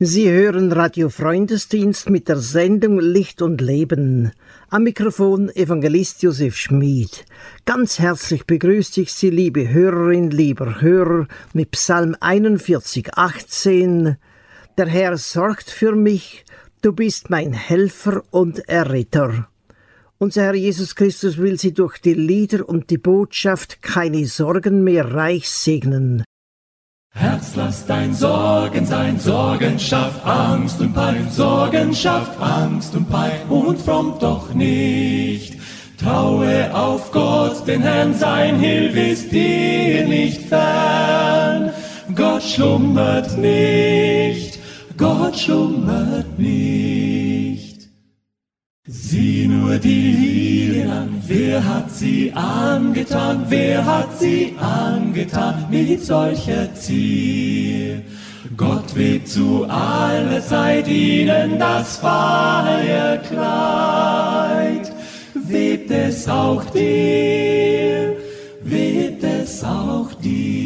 Sie 0.00 0.30
hören 0.30 0.70
Radio 0.70 1.08
Freundesdienst 1.08 2.08
mit 2.08 2.28
der 2.28 2.36
Sendung 2.36 3.00
Licht 3.00 3.42
und 3.42 3.60
Leben. 3.60 4.30
Am 4.68 4.84
Mikrofon 4.84 5.48
Evangelist 5.48 6.22
Josef 6.22 6.54
Schmid. 6.54 7.24
Ganz 7.64 7.98
herzlich 7.98 8.44
begrüßt 8.44 8.96
ich 8.98 9.12
Sie, 9.12 9.30
liebe 9.30 9.68
Hörerin, 9.68 10.30
lieber 10.30 10.80
Hörer, 10.80 11.26
mit 11.52 11.72
Psalm 11.72 12.14
41, 12.20 13.14
18. 13.14 14.16
Der 14.76 14.86
Herr 14.86 15.18
sorgt 15.18 15.68
für 15.68 15.96
mich, 15.96 16.44
du 16.80 16.92
bist 16.92 17.28
mein 17.28 17.52
Helfer 17.52 18.22
und 18.30 18.68
Erretter. 18.68 19.48
Unser 20.18 20.42
Herr 20.42 20.54
Jesus 20.54 20.94
Christus 20.94 21.38
will 21.38 21.58
Sie 21.58 21.74
durch 21.74 21.98
die 21.98 22.14
Lieder 22.14 22.68
und 22.68 22.90
die 22.90 22.98
Botschaft 22.98 23.82
keine 23.82 24.26
Sorgen 24.26 24.84
mehr 24.84 25.12
reich 25.12 25.48
segnen. 25.48 26.22
Herz, 27.18 27.56
lass 27.56 27.84
dein 27.84 28.14
Sorgen 28.14 28.86
sein, 28.86 29.18
Sorgen 29.18 29.76
schafft 29.76 30.24
Angst 30.24 30.80
und 30.80 30.94
Pein, 30.94 31.26
Sorgen 31.28 31.92
schafft 31.92 32.40
Angst 32.40 32.94
und 32.94 33.10
Pein 33.10 33.40
und 33.48 33.82
frommt 33.82 34.22
doch 34.22 34.54
nicht. 34.54 35.54
Traue 36.00 36.72
auf 36.72 37.10
Gott, 37.10 37.66
den 37.66 37.82
Herrn, 37.82 38.14
sein 38.14 38.60
Hilf 38.60 38.94
ist 38.94 39.32
dir 39.32 40.06
nicht 40.06 40.42
fern. 40.42 41.72
Gott 42.14 42.42
schlummert 42.44 43.36
nicht, 43.36 44.60
Gott 44.96 45.36
schlummert 45.36 46.38
nicht. 46.38 46.87
Die 49.82 50.10
Lilien 50.10 50.90
an, 50.90 51.22
wer 51.26 51.64
hat 51.64 51.90
sie 51.90 52.32
angetan, 52.32 53.44
wer 53.48 53.84
hat 53.84 54.18
sie 54.18 54.56
angetan 54.58 55.66
mit 55.70 56.04
solcher 56.04 56.74
Zier? 56.74 58.02
Gott 58.56 58.96
webt 58.96 59.28
zu 59.28 59.64
aller 59.68 60.40
Zeit 60.40 60.88
ihnen 60.88 61.58
das 61.60 61.98
Feierkleid, 61.98 63.12
webt 65.34 65.90
es 65.92 66.28
auch 66.28 66.64
dir, 66.70 68.16
webt 68.62 69.22
es 69.22 69.62
auch 69.62 70.12
dir. 70.14 70.57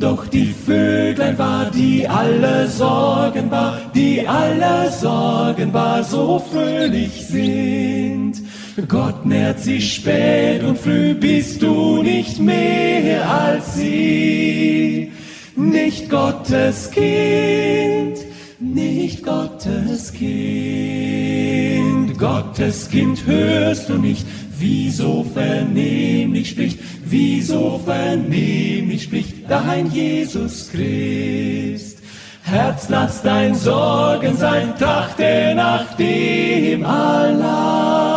Doch 0.00 0.26
die 0.28 0.46
Vöglein 0.46 1.36
wahr, 1.36 1.70
die 1.70 2.08
alle 2.08 2.66
Sorgen 2.66 3.50
wahr, 3.50 3.78
die 3.94 4.26
alle 4.26 4.90
Sorgen 4.90 5.74
wahr 5.74 6.02
so 6.02 6.38
fröhlich 6.38 7.26
sind. 7.26 8.40
Gott 8.88 9.26
nährt 9.26 9.60
sich 9.60 9.96
spät 9.96 10.62
und 10.62 10.78
früh, 10.78 11.12
bist 11.12 11.60
du 11.60 12.02
nicht 12.02 12.40
mehr 12.40 13.30
als 13.30 13.74
sie. 13.74 15.12
Nicht 15.54 16.08
Gottes 16.08 16.90
Kind, 16.90 18.20
nicht 18.58 19.22
Gottes 19.22 20.14
Kind. 20.14 22.18
Gottes 22.18 22.88
Kind 22.88 23.26
hörst 23.26 23.90
du 23.90 23.98
nicht, 23.98 24.26
wie 24.60 24.90
so 24.90 25.24
vernehmlich 25.34 26.50
spricht, 26.50 26.78
wie 27.04 27.40
so 27.40 27.80
vernehmlich 27.84 29.04
spricht 29.04 29.48
dein 29.48 29.90
Jesus 29.90 30.70
Christ. 30.70 31.98
Herz, 32.42 32.88
lass 32.88 33.22
dein 33.22 33.54
Sorgen 33.54 34.36
sein, 34.36 34.74
trachte 34.78 35.54
nach 35.54 35.94
dem 35.94 36.84
allein, 36.84 38.10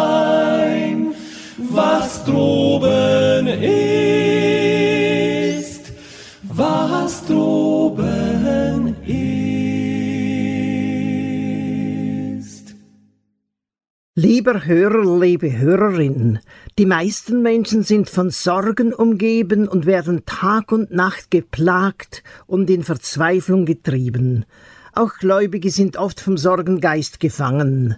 was 1.58 2.24
droben 2.26 3.48
ist, 3.48 3.84
was 6.44 7.26
droben 7.26 7.83
Lieber 14.24 14.66
Hörer, 14.66 15.20
liebe 15.20 15.58
Hörerin, 15.58 16.40
die 16.78 16.86
meisten 16.86 17.42
Menschen 17.42 17.84
sind 17.84 18.10
von 18.10 18.30
Sorgen 18.30 18.94
umgeben 18.94 19.68
und 19.68 19.86
werden 19.86 20.26
Tag 20.26 20.72
und 20.72 20.92
Nacht 20.92 21.30
geplagt 21.30 22.24
und 22.48 22.70
in 22.70 22.84
Verzweiflung 22.84 23.66
getrieben. 23.66 24.46
Auch 24.94 25.16
Gläubige 25.16 25.70
sind 25.72 25.98
oft 25.98 26.22
vom 26.22 26.38
Sorgengeist 26.38 27.20
gefangen. 27.20 27.98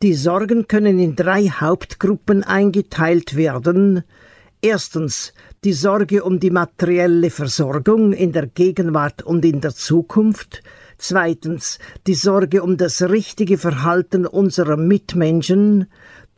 Die 0.00 0.14
Sorgen 0.14 0.68
können 0.68 0.98
in 0.98 1.16
drei 1.16 1.48
Hauptgruppen 1.48 2.44
eingeteilt 2.44 3.36
werden. 3.36 4.04
Erstens 4.62 5.34
die 5.64 5.74
Sorge 5.74 6.24
um 6.24 6.40
die 6.40 6.50
materielle 6.50 7.28
Versorgung 7.28 8.14
in 8.14 8.32
der 8.32 8.46
Gegenwart 8.46 9.22
und 9.22 9.44
in 9.44 9.60
der 9.60 9.74
Zukunft, 9.74 10.62
zweitens 10.98 11.78
die 12.06 12.14
Sorge 12.14 12.62
um 12.62 12.76
das 12.76 13.02
richtige 13.02 13.56
Verhalten 13.58 14.26
unserer 14.26 14.76
Mitmenschen, 14.76 15.86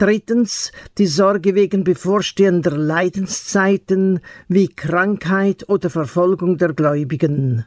Drittens 0.00 0.72
die 0.96 1.06
Sorge 1.06 1.54
wegen 1.54 1.84
bevorstehender 1.84 2.74
Leidenszeiten 2.74 4.20
wie 4.48 4.68
Krankheit 4.68 5.68
oder 5.68 5.90
Verfolgung 5.90 6.56
der 6.56 6.72
Gläubigen. 6.72 7.66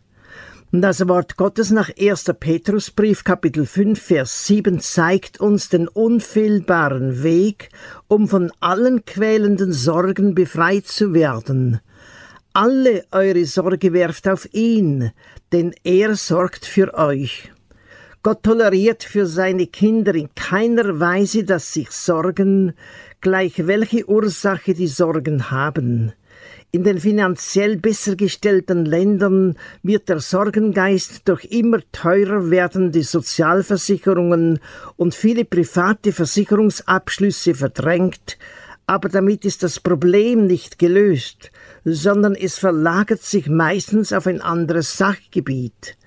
Das 0.72 1.08
Wort 1.08 1.38
Gottes 1.38 1.70
nach 1.70 1.92
1. 1.96 2.34
Petrusbrief 2.40 3.24
Kapitel 3.24 3.68
5 3.68 4.02
Vers 4.02 4.48
7 4.48 4.80
zeigt 4.80 5.40
uns 5.40 5.70
den 5.70 5.88
unfehlbaren 5.88 7.22
Weg, 7.22 7.70
um 8.08 8.28
von 8.28 8.52
allen 8.60 9.06
quälenden 9.06 9.72
Sorgen 9.72 10.34
befreit 10.34 10.88
zu 10.88 11.14
werden. 11.14 11.82
Alle 12.56 13.04
eure 13.10 13.46
Sorge 13.46 13.94
werft 13.94 14.28
auf 14.28 14.48
ihn, 14.54 15.12
denn 15.52 15.74
er 15.84 16.16
sorgt 16.16 16.68
für 16.68 16.94
euch. 16.94 17.52
Gott 18.22 18.44
toleriert 18.44 19.04
für 19.04 19.26
seine 19.26 19.66
Kinder 19.66 20.14
in 20.14 20.30
keiner 20.36 21.00
Weise, 21.00 21.46
dass 21.46 21.74
sich 21.74 21.90
Sorgen, 21.90 22.74
gleich 23.22 23.66
welche 23.66 24.08
Ursache 24.08 24.76
die 24.76 24.88
Sorgen 24.88 25.50
haben. 25.50 26.14
In 26.72 26.84
den 26.84 27.00
finanziell 27.00 27.78
besser 27.78 28.16
gestellten 28.16 28.86
Ländern 28.86 29.58
wird 29.82 30.08
der 30.10 30.20
Sorgengeist 30.20 31.28
durch 31.28 31.46
immer 31.46 31.80
teurer 31.92 32.52
werdende 32.52 33.02
Sozialversicherungen 33.02 34.60
und 34.96 35.16
viele 35.16 35.44
private 35.44 36.12
Versicherungsabschlüsse 36.12 37.56
verdrängt, 37.56 38.38
aber 38.86 39.10
damit 39.10 39.44
ist 39.44 39.64
das 39.64 39.80
Problem 39.80 40.46
nicht 40.46 40.78
gelöst, 40.78 41.52
sondern 41.86 42.36
es 42.36 42.58
verlagert 42.58 43.22
sich 43.22 43.48
meistens 43.50 44.14
auf 44.14 44.28
ein 44.28 44.42
anderes 44.42 44.98
Sachgebiet. 44.98 45.98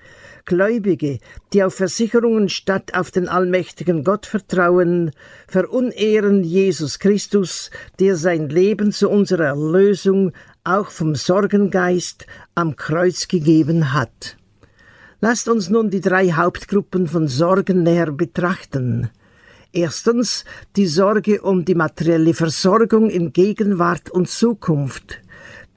Gläubige, 0.46 1.18
die 1.52 1.64
auf 1.64 1.74
Versicherungen 1.74 2.48
statt 2.48 2.94
auf 2.94 3.10
den 3.10 3.28
allmächtigen 3.28 4.04
Gott 4.04 4.26
vertrauen, 4.26 5.10
verunehren 5.48 6.44
Jesus 6.44 7.00
Christus, 7.00 7.70
der 7.98 8.16
sein 8.16 8.48
Leben 8.48 8.92
zu 8.92 9.10
unserer 9.10 9.46
Erlösung 9.46 10.32
auch 10.62 10.90
vom 10.90 11.16
Sorgengeist 11.16 12.26
am 12.54 12.76
Kreuz 12.76 13.26
gegeben 13.26 13.92
hat. 13.92 14.36
Lasst 15.20 15.48
uns 15.48 15.68
nun 15.68 15.90
die 15.90 16.00
drei 16.00 16.30
Hauptgruppen 16.30 17.08
von 17.08 17.26
Sorgen 17.26 17.82
näher 17.82 18.12
betrachten. 18.12 19.10
Erstens 19.72 20.44
die 20.76 20.86
Sorge 20.86 21.42
um 21.42 21.64
die 21.64 21.74
materielle 21.74 22.34
Versorgung 22.34 23.10
in 23.10 23.32
Gegenwart 23.32 24.10
und 24.10 24.28
Zukunft. 24.28 25.20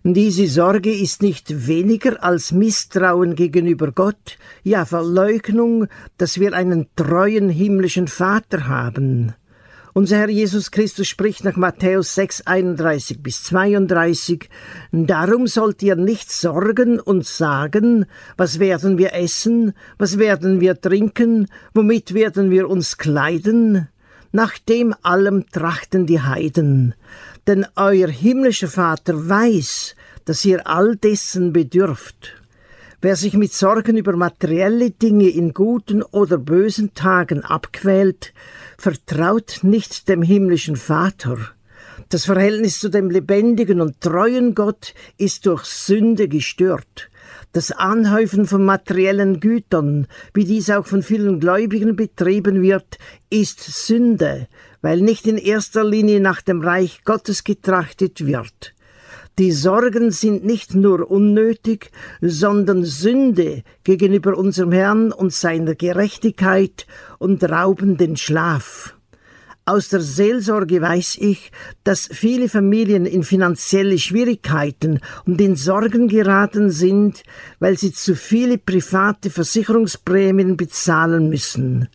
Diese 0.03 0.47
Sorge 0.47 0.93
ist 0.93 1.21
nicht 1.21 1.67
weniger 1.67 2.23
als 2.23 2.53
Misstrauen 2.53 3.35
gegenüber 3.35 3.91
Gott, 3.91 4.37
ja 4.63 4.85
Verleugnung, 4.85 5.87
dass 6.17 6.39
wir 6.39 6.53
einen 6.53 6.87
treuen 6.95 7.49
himmlischen 7.49 8.07
Vater 8.07 8.69
haben. 8.69 9.33
Unser 9.93 10.19
Herr 10.19 10.29
Jesus 10.29 10.71
Christus 10.71 11.07
spricht 11.09 11.43
nach 11.43 11.57
Matthäus 11.57 12.15
6, 12.15 12.47
31 12.47 13.21
bis 13.21 13.43
32, 13.43 14.49
Darum 14.93 15.47
sollt 15.47 15.83
ihr 15.83 15.97
nicht 15.97 16.31
sorgen 16.31 17.01
und 17.01 17.25
sagen, 17.25 18.05
was 18.37 18.59
werden 18.59 18.97
wir 18.97 19.13
essen, 19.13 19.73
was 19.97 20.17
werden 20.17 20.61
wir 20.61 20.79
trinken, 20.79 21.47
womit 21.73 22.13
werden 22.13 22.51
wir 22.51 22.69
uns 22.69 22.97
kleiden? 22.97 23.89
Nach 24.31 24.57
dem 24.59 24.95
allem 25.01 25.49
trachten 25.51 26.05
die 26.05 26.21
Heiden 26.21 26.93
denn 27.49 27.65
euer 27.75 28.09
himmlischer 28.09 28.67
Vater 28.67 29.27
weiß, 29.27 29.95
dass 30.25 30.45
ihr 30.45 30.67
all 30.67 30.95
dessen 30.95 31.51
bedürft. 31.51 32.35
Wer 33.01 33.15
sich 33.15 33.33
mit 33.33 33.53
Sorgen 33.53 33.97
über 33.97 34.15
materielle 34.15 34.91
Dinge 34.91 35.29
in 35.29 35.55
guten 35.55 36.03
oder 36.03 36.37
bösen 36.37 36.93
Tagen 36.93 37.43
abquält, 37.43 38.33
vertraut 38.77 39.61
nicht 39.63 40.07
dem 40.09 40.21
himmlischen 40.21 40.75
Vater. 40.75 41.39
Das 42.09 42.25
Verhältnis 42.25 42.79
zu 42.79 42.89
dem 42.89 43.09
lebendigen 43.09 43.81
und 43.81 43.99
treuen 43.99 44.53
Gott 44.53 44.93
ist 45.17 45.47
durch 45.47 45.63
Sünde 45.65 46.27
gestört. 46.27 47.09
Das 47.51 47.71
Anhäufen 47.71 48.45
von 48.45 48.63
materiellen 48.63 49.39
Gütern, 49.39 50.05
wie 50.35 50.45
dies 50.45 50.69
auch 50.69 50.85
von 50.85 51.01
vielen 51.01 51.39
Gläubigen 51.39 51.95
betrieben 51.95 52.61
wird, 52.61 52.99
ist 53.31 53.59
Sünde, 53.59 54.47
weil 54.81 55.01
nicht 55.01 55.27
in 55.27 55.37
erster 55.37 55.83
Linie 55.83 56.19
nach 56.19 56.41
dem 56.41 56.61
Reich 56.61 57.03
Gottes 57.03 57.43
getrachtet 57.43 58.25
wird. 58.25 58.73
Die 59.39 59.53
Sorgen 59.53 60.11
sind 60.11 60.43
nicht 60.43 60.75
nur 60.75 61.09
unnötig, 61.09 61.91
sondern 62.19 62.83
Sünde 62.83 63.63
gegenüber 63.85 64.37
unserem 64.37 64.73
Herrn 64.73 65.13
und 65.13 65.31
seiner 65.31 65.75
Gerechtigkeit 65.75 66.85
und 67.19 67.41
rauben 67.43 67.95
den 67.95 68.17
Schlaf. 68.17 68.95
Aus 69.69 69.87
der 69.87 70.01
Seelsorge 70.01 70.81
weiß 70.81 71.19
ich, 71.21 71.51
dass 71.83 72.09
viele 72.11 72.49
Familien 72.49 73.05
in 73.05 73.23
finanzielle 73.23 73.99
Schwierigkeiten 73.99 74.99
und 75.25 75.39
in 75.39 75.55
Sorgen 75.55 76.07
geraten 76.07 76.71
sind, 76.71 77.23
weil 77.59 77.77
sie 77.77 77.93
zu 77.93 78.15
viele 78.15 78.57
private 78.57 79.29
Versicherungsprämien 79.29 80.57
bezahlen 80.57 81.29
müssen. 81.29 81.87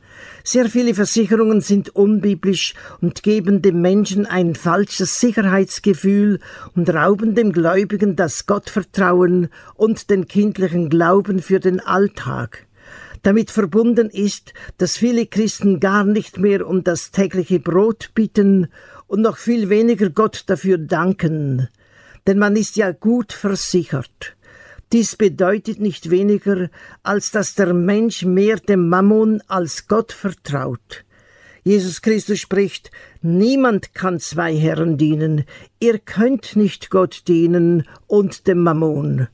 Sehr 0.46 0.68
viele 0.68 0.94
Versicherungen 0.94 1.62
sind 1.62 1.96
unbiblisch 1.96 2.74
und 3.00 3.22
geben 3.22 3.62
dem 3.62 3.80
Menschen 3.80 4.26
ein 4.26 4.54
falsches 4.54 5.18
Sicherheitsgefühl 5.18 6.38
und 6.76 6.90
rauben 6.90 7.34
dem 7.34 7.50
Gläubigen 7.50 8.14
das 8.14 8.44
Gottvertrauen 8.44 9.48
und 9.74 10.10
den 10.10 10.28
kindlichen 10.28 10.90
Glauben 10.90 11.40
für 11.40 11.60
den 11.60 11.80
Alltag. 11.80 12.66
Damit 13.22 13.50
verbunden 13.50 14.10
ist, 14.10 14.52
dass 14.76 14.98
viele 14.98 15.24
Christen 15.24 15.80
gar 15.80 16.04
nicht 16.04 16.38
mehr 16.38 16.68
um 16.68 16.84
das 16.84 17.10
tägliche 17.10 17.58
Brot 17.58 18.10
bitten 18.14 18.68
und 19.06 19.22
noch 19.22 19.38
viel 19.38 19.70
weniger 19.70 20.10
Gott 20.10 20.44
dafür 20.48 20.76
danken. 20.76 21.68
Denn 22.26 22.38
man 22.38 22.54
ist 22.54 22.76
ja 22.76 22.92
gut 22.92 23.32
versichert. 23.32 24.33
Dies 24.94 25.16
bedeutet 25.16 25.80
nicht 25.80 26.08
weniger, 26.10 26.70
als 27.02 27.32
dass 27.32 27.56
der 27.56 27.74
Mensch 27.74 28.24
mehr 28.24 28.58
dem 28.58 28.88
Mammon 28.88 29.42
als 29.48 29.88
Gott 29.88 30.12
vertraut. 30.12 31.04
Jesus 31.64 32.00
Christus 32.00 32.38
spricht, 32.38 32.92
niemand 33.20 33.92
kann 33.92 34.20
zwei 34.20 34.54
Herren 34.54 34.96
dienen, 34.96 35.46
ihr 35.80 35.98
könnt 35.98 36.54
nicht 36.54 36.90
Gott 36.90 37.24
dienen 37.26 37.88
und 38.06 38.46
dem 38.46 38.62
Mammon. 38.62 39.26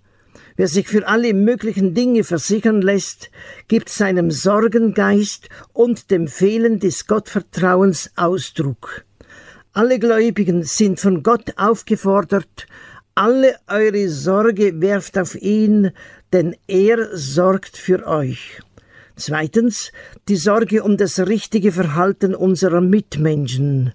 Wer 0.56 0.66
sich 0.66 0.88
für 0.88 1.06
alle 1.06 1.34
möglichen 1.34 1.92
Dinge 1.92 2.24
versichern 2.24 2.80
lässt, 2.80 3.30
gibt 3.68 3.90
seinem 3.90 4.30
Sorgengeist 4.30 5.50
und 5.74 6.10
dem 6.10 6.26
Fehlen 6.26 6.80
des 6.80 7.06
Gottvertrauens 7.06 8.12
Ausdruck. 8.16 9.04
Alle 9.74 9.98
Gläubigen 9.98 10.62
sind 10.62 10.98
von 11.00 11.22
Gott 11.22 11.52
aufgefordert, 11.58 12.66
alle 13.14 13.56
eure 13.66 14.08
Sorge 14.08 14.80
werft 14.80 15.18
auf 15.18 15.34
ihn, 15.34 15.92
denn 16.32 16.56
er 16.66 17.16
sorgt 17.16 17.76
für 17.76 18.06
euch. 18.06 18.60
Zweitens 19.16 19.92
die 20.28 20.36
Sorge 20.36 20.82
um 20.82 20.96
das 20.96 21.18
richtige 21.18 21.72
Verhalten 21.72 22.34
unserer 22.34 22.80
Mitmenschen. 22.80 23.92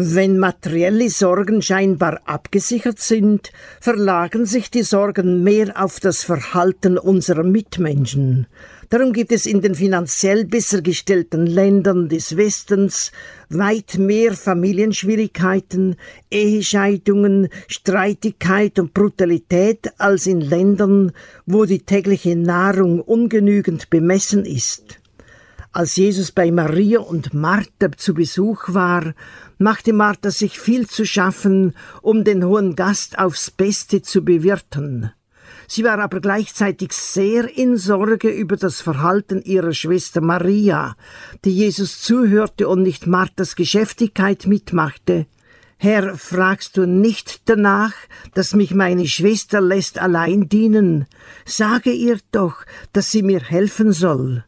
Wenn 0.00 0.38
materielle 0.38 1.10
Sorgen 1.10 1.60
scheinbar 1.60 2.20
abgesichert 2.24 3.00
sind, 3.00 3.50
verlagern 3.80 4.46
sich 4.46 4.70
die 4.70 4.84
Sorgen 4.84 5.42
mehr 5.42 5.72
auf 5.74 5.98
das 5.98 6.22
Verhalten 6.22 6.98
unserer 6.98 7.42
Mitmenschen. 7.42 8.46
Darum 8.90 9.12
gibt 9.12 9.32
es 9.32 9.44
in 9.44 9.60
den 9.60 9.74
finanziell 9.74 10.44
besser 10.44 10.82
gestellten 10.82 11.48
Ländern 11.48 12.08
des 12.08 12.36
Westens 12.36 13.10
weit 13.48 13.98
mehr 13.98 14.34
Familienschwierigkeiten, 14.34 15.96
Ehescheidungen, 16.30 17.48
Streitigkeit 17.66 18.78
und 18.78 18.94
Brutalität 18.94 19.90
als 19.98 20.28
in 20.28 20.40
Ländern, 20.40 21.10
wo 21.44 21.64
die 21.64 21.80
tägliche 21.80 22.36
Nahrung 22.36 23.00
ungenügend 23.00 23.90
bemessen 23.90 24.44
ist. 24.44 25.00
Als 25.70 25.96
Jesus 25.96 26.32
bei 26.32 26.50
Maria 26.50 27.00
und 27.00 27.34
Martha 27.34 27.92
zu 27.96 28.14
Besuch 28.14 28.68
war, 28.68 29.14
machte 29.58 29.92
Martha 29.92 30.30
sich 30.30 30.58
viel 30.58 30.88
zu 30.88 31.04
schaffen, 31.04 31.74
um 32.02 32.24
den 32.24 32.44
hohen 32.44 32.76
Gast 32.76 33.18
aufs 33.18 33.50
Beste 33.50 34.02
zu 34.02 34.24
bewirten. 34.24 35.12
Sie 35.66 35.84
war 35.84 35.98
aber 35.98 36.20
gleichzeitig 36.20 36.92
sehr 36.92 37.56
in 37.56 37.76
Sorge 37.76 38.30
über 38.30 38.56
das 38.56 38.80
Verhalten 38.80 39.42
ihrer 39.42 39.74
Schwester 39.74 40.22
Maria, 40.22 40.96
die 41.44 41.50
Jesus 41.50 42.00
zuhörte 42.00 42.68
und 42.68 42.82
nicht 42.82 43.06
Marthas 43.06 43.54
Geschäftigkeit 43.54 44.46
mitmachte. 44.46 45.26
Herr, 45.76 46.16
fragst 46.16 46.76
du 46.76 46.86
nicht 46.86 47.42
danach, 47.48 47.92
dass 48.34 48.54
mich 48.54 48.74
meine 48.74 49.06
Schwester 49.06 49.60
lässt 49.60 50.00
allein 50.00 50.48
dienen? 50.48 51.06
Sage 51.44 51.92
ihr 51.92 52.18
doch, 52.32 52.64
dass 52.92 53.10
sie 53.12 53.22
mir 53.22 53.40
helfen 53.40 53.92
soll. 53.92 54.44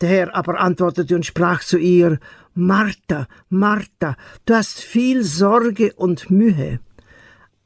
Der 0.00 0.08
Herr 0.08 0.34
aber 0.34 0.58
antwortete 0.58 1.14
und 1.14 1.26
sprach 1.26 1.62
zu 1.62 1.78
ihr, 1.78 2.18
Martha, 2.54 3.26
Martha, 3.48 4.16
du 4.46 4.54
hast 4.54 4.80
viel 4.80 5.24
Sorge 5.24 5.92
und 5.94 6.30
Mühe. 6.30 6.78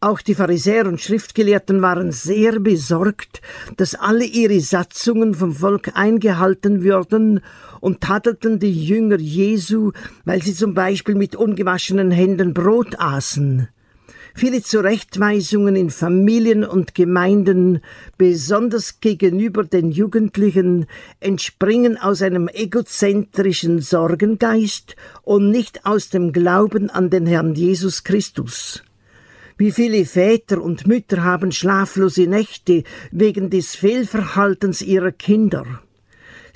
Auch 0.00 0.22
die 0.22 0.34
Pharisäer 0.34 0.86
und 0.86 1.00
Schriftgelehrten 1.00 1.82
waren 1.82 2.10
sehr 2.10 2.58
besorgt, 2.58 3.42
dass 3.76 3.94
alle 3.94 4.24
ihre 4.24 4.60
Satzungen 4.60 5.34
vom 5.34 5.52
Volk 5.52 5.90
eingehalten 5.94 6.82
würden 6.82 7.40
und 7.80 8.00
tadelten 8.00 8.60
die 8.60 8.86
Jünger 8.86 9.18
Jesu, 9.18 9.92
weil 10.24 10.42
sie 10.42 10.54
zum 10.54 10.72
Beispiel 10.72 11.16
mit 11.16 11.36
ungewaschenen 11.36 12.10
Händen 12.10 12.54
Brot 12.54 12.98
aßen. 12.98 13.68
Viele 14.38 14.62
Zurechtweisungen 14.62 15.74
in 15.74 15.90
Familien 15.90 16.62
und 16.62 16.94
Gemeinden, 16.94 17.80
besonders 18.18 19.00
gegenüber 19.00 19.64
den 19.64 19.90
Jugendlichen, 19.90 20.86
entspringen 21.18 21.96
aus 21.96 22.22
einem 22.22 22.46
egozentrischen 22.46 23.80
Sorgengeist 23.80 24.94
und 25.22 25.50
nicht 25.50 25.84
aus 25.86 26.10
dem 26.10 26.32
Glauben 26.32 26.88
an 26.88 27.10
den 27.10 27.26
Herrn 27.26 27.56
Jesus 27.56 28.04
Christus. 28.04 28.84
Wie 29.56 29.72
viele 29.72 30.04
Väter 30.04 30.62
und 30.62 30.86
Mütter 30.86 31.24
haben 31.24 31.50
schlaflose 31.50 32.28
Nächte 32.28 32.84
wegen 33.10 33.50
des 33.50 33.74
Fehlverhaltens 33.74 34.82
ihrer 34.82 35.10
Kinder. 35.10 35.82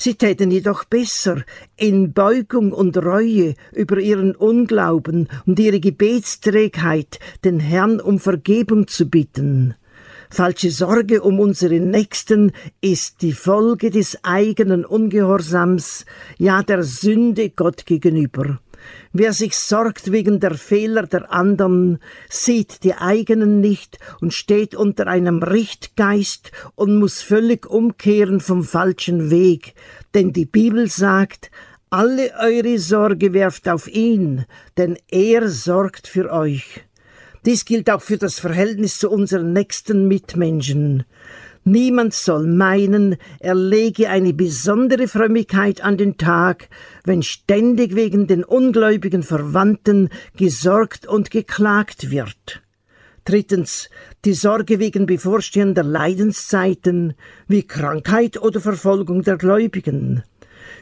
Sie 0.02 0.16
täten 0.16 0.50
jedoch 0.50 0.82
besser, 0.82 1.44
in 1.76 2.12
Beugung 2.12 2.72
und 2.72 2.96
Reue 2.96 3.54
über 3.70 3.98
ihren 4.00 4.34
Unglauben 4.34 5.28
und 5.46 5.60
ihre 5.60 5.78
Gebetsträgheit 5.78 7.20
den 7.44 7.60
Herrn 7.60 8.00
um 8.00 8.18
Vergebung 8.18 8.88
zu 8.88 9.08
bitten. 9.08 9.76
Falsche 10.28 10.72
Sorge 10.72 11.22
um 11.22 11.38
unseren 11.38 11.92
Nächsten 11.92 12.50
ist 12.80 13.22
die 13.22 13.32
Folge 13.32 13.90
des 13.90 14.18
eigenen 14.24 14.84
Ungehorsams, 14.84 16.04
ja 16.36 16.64
der 16.64 16.82
Sünde 16.82 17.50
Gott 17.50 17.86
gegenüber. 17.86 18.58
Wer 19.12 19.32
sich 19.32 19.56
sorgt 19.56 20.12
wegen 20.12 20.40
der 20.40 20.54
Fehler 20.54 21.06
der 21.06 21.32
anderen, 21.32 21.98
sieht 22.28 22.84
die 22.84 22.94
eigenen 22.94 23.60
nicht 23.60 23.98
und 24.20 24.32
steht 24.32 24.74
unter 24.74 25.06
einem 25.06 25.42
Richtgeist 25.42 26.52
und 26.74 26.98
muss 26.98 27.22
völlig 27.22 27.66
umkehren 27.66 28.40
vom 28.40 28.64
falschen 28.64 29.30
Weg, 29.30 29.74
denn 30.14 30.32
die 30.32 30.46
Bibel 30.46 30.88
sagt, 30.88 31.50
alle 31.90 32.32
eure 32.40 32.78
Sorge 32.78 33.34
werft 33.34 33.68
auf 33.68 33.86
ihn, 33.86 34.46
denn 34.78 34.96
er 35.10 35.48
sorgt 35.50 36.08
für 36.08 36.32
euch. 36.32 36.84
Dies 37.44 37.64
gilt 37.64 37.90
auch 37.90 38.00
für 38.00 38.18
das 38.18 38.38
Verhältnis 38.38 38.98
zu 38.98 39.10
unseren 39.10 39.52
nächsten 39.52 40.06
Mitmenschen. 40.06 41.04
Niemand 41.64 42.12
soll 42.12 42.48
meinen, 42.48 43.16
er 43.38 43.54
lege 43.54 44.08
eine 44.08 44.32
besondere 44.32 45.06
Frömmigkeit 45.06 45.80
an 45.82 45.96
den 45.96 46.18
Tag, 46.18 46.68
wenn 47.04 47.22
ständig 47.22 47.94
wegen 47.94 48.26
den 48.26 48.42
ungläubigen 48.42 49.22
Verwandten 49.22 50.08
gesorgt 50.36 51.06
und 51.06 51.30
geklagt 51.30 52.10
wird. 52.10 52.62
Drittens, 53.24 53.88
die 54.24 54.32
Sorge 54.32 54.80
wegen 54.80 55.06
bevorstehender 55.06 55.84
Leidenszeiten 55.84 57.14
wie 57.46 57.62
Krankheit 57.62 58.42
oder 58.42 58.60
Verfolgung 58.60 59.22
der 59.22 59.36
Gläubigen. 59.36 60.24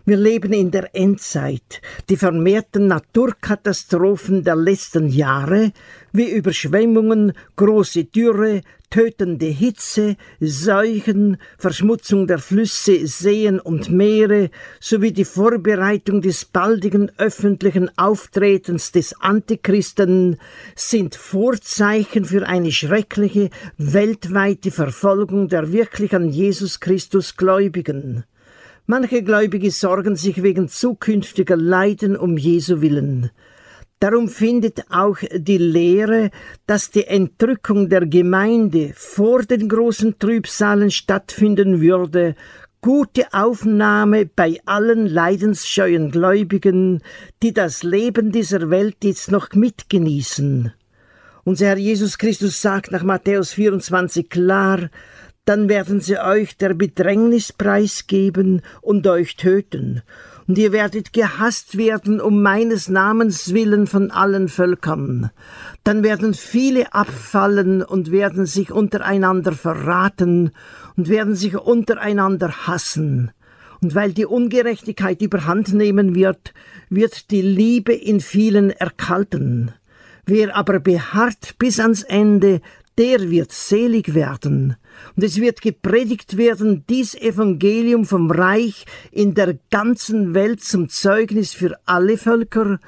Wir 0.05 0.17
leben 0.17 0.53
in 0.53 0.71
der 0.71 0.95
Endzeit. 0.95 1.83
Die 2.09 2.17
vermehrten 2.17 2.87
Naturkatastrophen 2.87 4.45
der 4.45 4.57
letzten 4.57 5.09
Jahre, 5.09 5.73
wie 6.13 6.31
Überschwemmungen, 6.31 7.33
große 7.57 8.05
Dürre, 8.05 8.63
tötende 8.91 9.47
Hitze, 9.47 10.17
Seuchen, 10.41 11.37
Verschmutzung 11.59 12.27
der 12.27 12.39
Flüsse, 12.39 13.07
Seen 13.07 13.61
und 13.61 13.89
Meere 13.91 14.51
sowie 14.81 15.13
die 15.13 15.25
Vorbereitung 15.25 16.21
des 16.21 16.45
baldigen 16.45 17.13
öffentlichen 17.17 17.91
Auftretens 17.97 18.91
des 18.91 19.15
Antichristen 19.21 20.39
sind 20.75 21.15
Vorzeichen 21.15 22.25
für 22.25 22.47
eine 22.47 22.73
schreckliche 22.73 23.51
weltweite 23.79 24.71
Verfolgung 24.73 25.49
der 25.49 25.73
wirklich 25.73 26.15
an 26.15 26.29
Jesus 26.29 26.81
Christus 26.81 27.37
Gläubigen. 27.37 28.25
Manche 28.93 29.23
Gläubige 29.23 29.71
sorgen 29.71 30.17
sich 30.17 30.43
wegen 30.43 30.67
zukünftiger 30.67 31.57
Leiden 31.57 32.17
um 32.17 32.37
Jesu 32.37 32.81
willen. 32.81 33.31
Darum 34.01 34.29
findet 34.29 34.83
auch 34.91 35.19
die 35.33 35.59
Lehre, 35.59 36.33
dass 36.67 36.91
die 36.91 37.07
Entrückung 37.07 37.89
der 37.89 38.05
Gemeinde 38.05 38.91
vor 38.97 39.45
den 39.45 39.69
großen 39.69 40.19
Trübsalen 40.19 40.91
stattfinden 40.91 41.81
würde, 41.81 42.35
gute 42.81 43.33
Aufnahme 43.33 44.27
bei 44.27 44.59
allen 44.65 45.07
leidensscheuen 45.07 46.11
Gläubigen, 46.11 47.01
die 47.45 47.53
das 47.53 47.85
Leben 47.85 48.33
dieser 48.33 48.71
Welt 48.71 48.97
jetzt 49.05 49.31
noch 49.31 49.53
mitgenießen. 49.53 50.73
Unser 51.45 51.67
Herr 51.67 51.79
Jesus 51.79 52.19
Christus 52.19 52.61
sagt 52.61 52.91
nach 52.91 53.05
Matthäus 53.05 53.53
24 53.53 54.29
klar, 54.29 54.91
dann 55.51 55.69
werden 55.69 55.99
sie 56.01 56.17
euch 56.17 56.57
der 56.59 56.75
Bedrängnis 56.75 57.53
preisgeben 57.53 58.63
und 58.83 59.05
euch 59.09 59.35
töten, 59.35 60.03
und 60.47 60.57
ihr 60.59 60.71
werdet 60.71 61.13
gehasst 61.13 61.77
werden 61.77 62.21
um 62.21 62.41
meines 62.41 62.89
Namens 62.89 63.53
willen 63.53 63.89
von 63.89 64.13
allen 64.13 64.47
Völkern. 64.49 65.31
Dann 65.83 66.05
werden 66.05 66.35
viele 66.35 66.95
abfallen 66.95 67.83
und 67.83 68.13
werden 68.13 68.47
sich 68.47 68.71
untereinander 68.71 69.51
verraten 69.51 70.53
und 70.97 71.09
werden 71.09 71.35
sich 71.35 71.57
untereinander 71.57 72.69
hassen. 72.69 73.33
Und 73.83 73.97
weil 73.97 74.13
die 74.13 74.27
Ungerechtigkeit 74.27 75.21
überhand 75.21 75.73
nehmen 75.73 76.15
wird, 76.15 76.55
wird 76.91 77.33
die 77.33 77.43
Liebe 77.43 77.93
in 77.93 78.21
vielen 78.21 78.71
erkalten. 78.71 79.73
Wer 80.27 80.55
aber 80.55 80.79
beharrt 80.79 81.57
bis 81.59 81.81
ans 81.81 82.05
Ende, 82.05 82.61
der 82.99 83.31
wird 83.31 83.53
selig 83.53 84.15
werden. 84.15 84.77
Und 85.17 85.25
es 85.25 85.41
wird 85.41 85.63
gepredigt 85.63 86.37
werden, 86.37 86.85
dies 86.89 87.15
Evangelium 87.15 88.05
vom 88.05 88.31
Reich 88.31 88.85
in 89.11 89.35
der 89.35 89.59
ganzen 89.71 90.35
Welt 90.35 90.63
zum 90.63 90.89
Zeugnis 90.89 91.53
für 91.53 91.79
alle 91.87 92.19
Völker, 92.19 92.79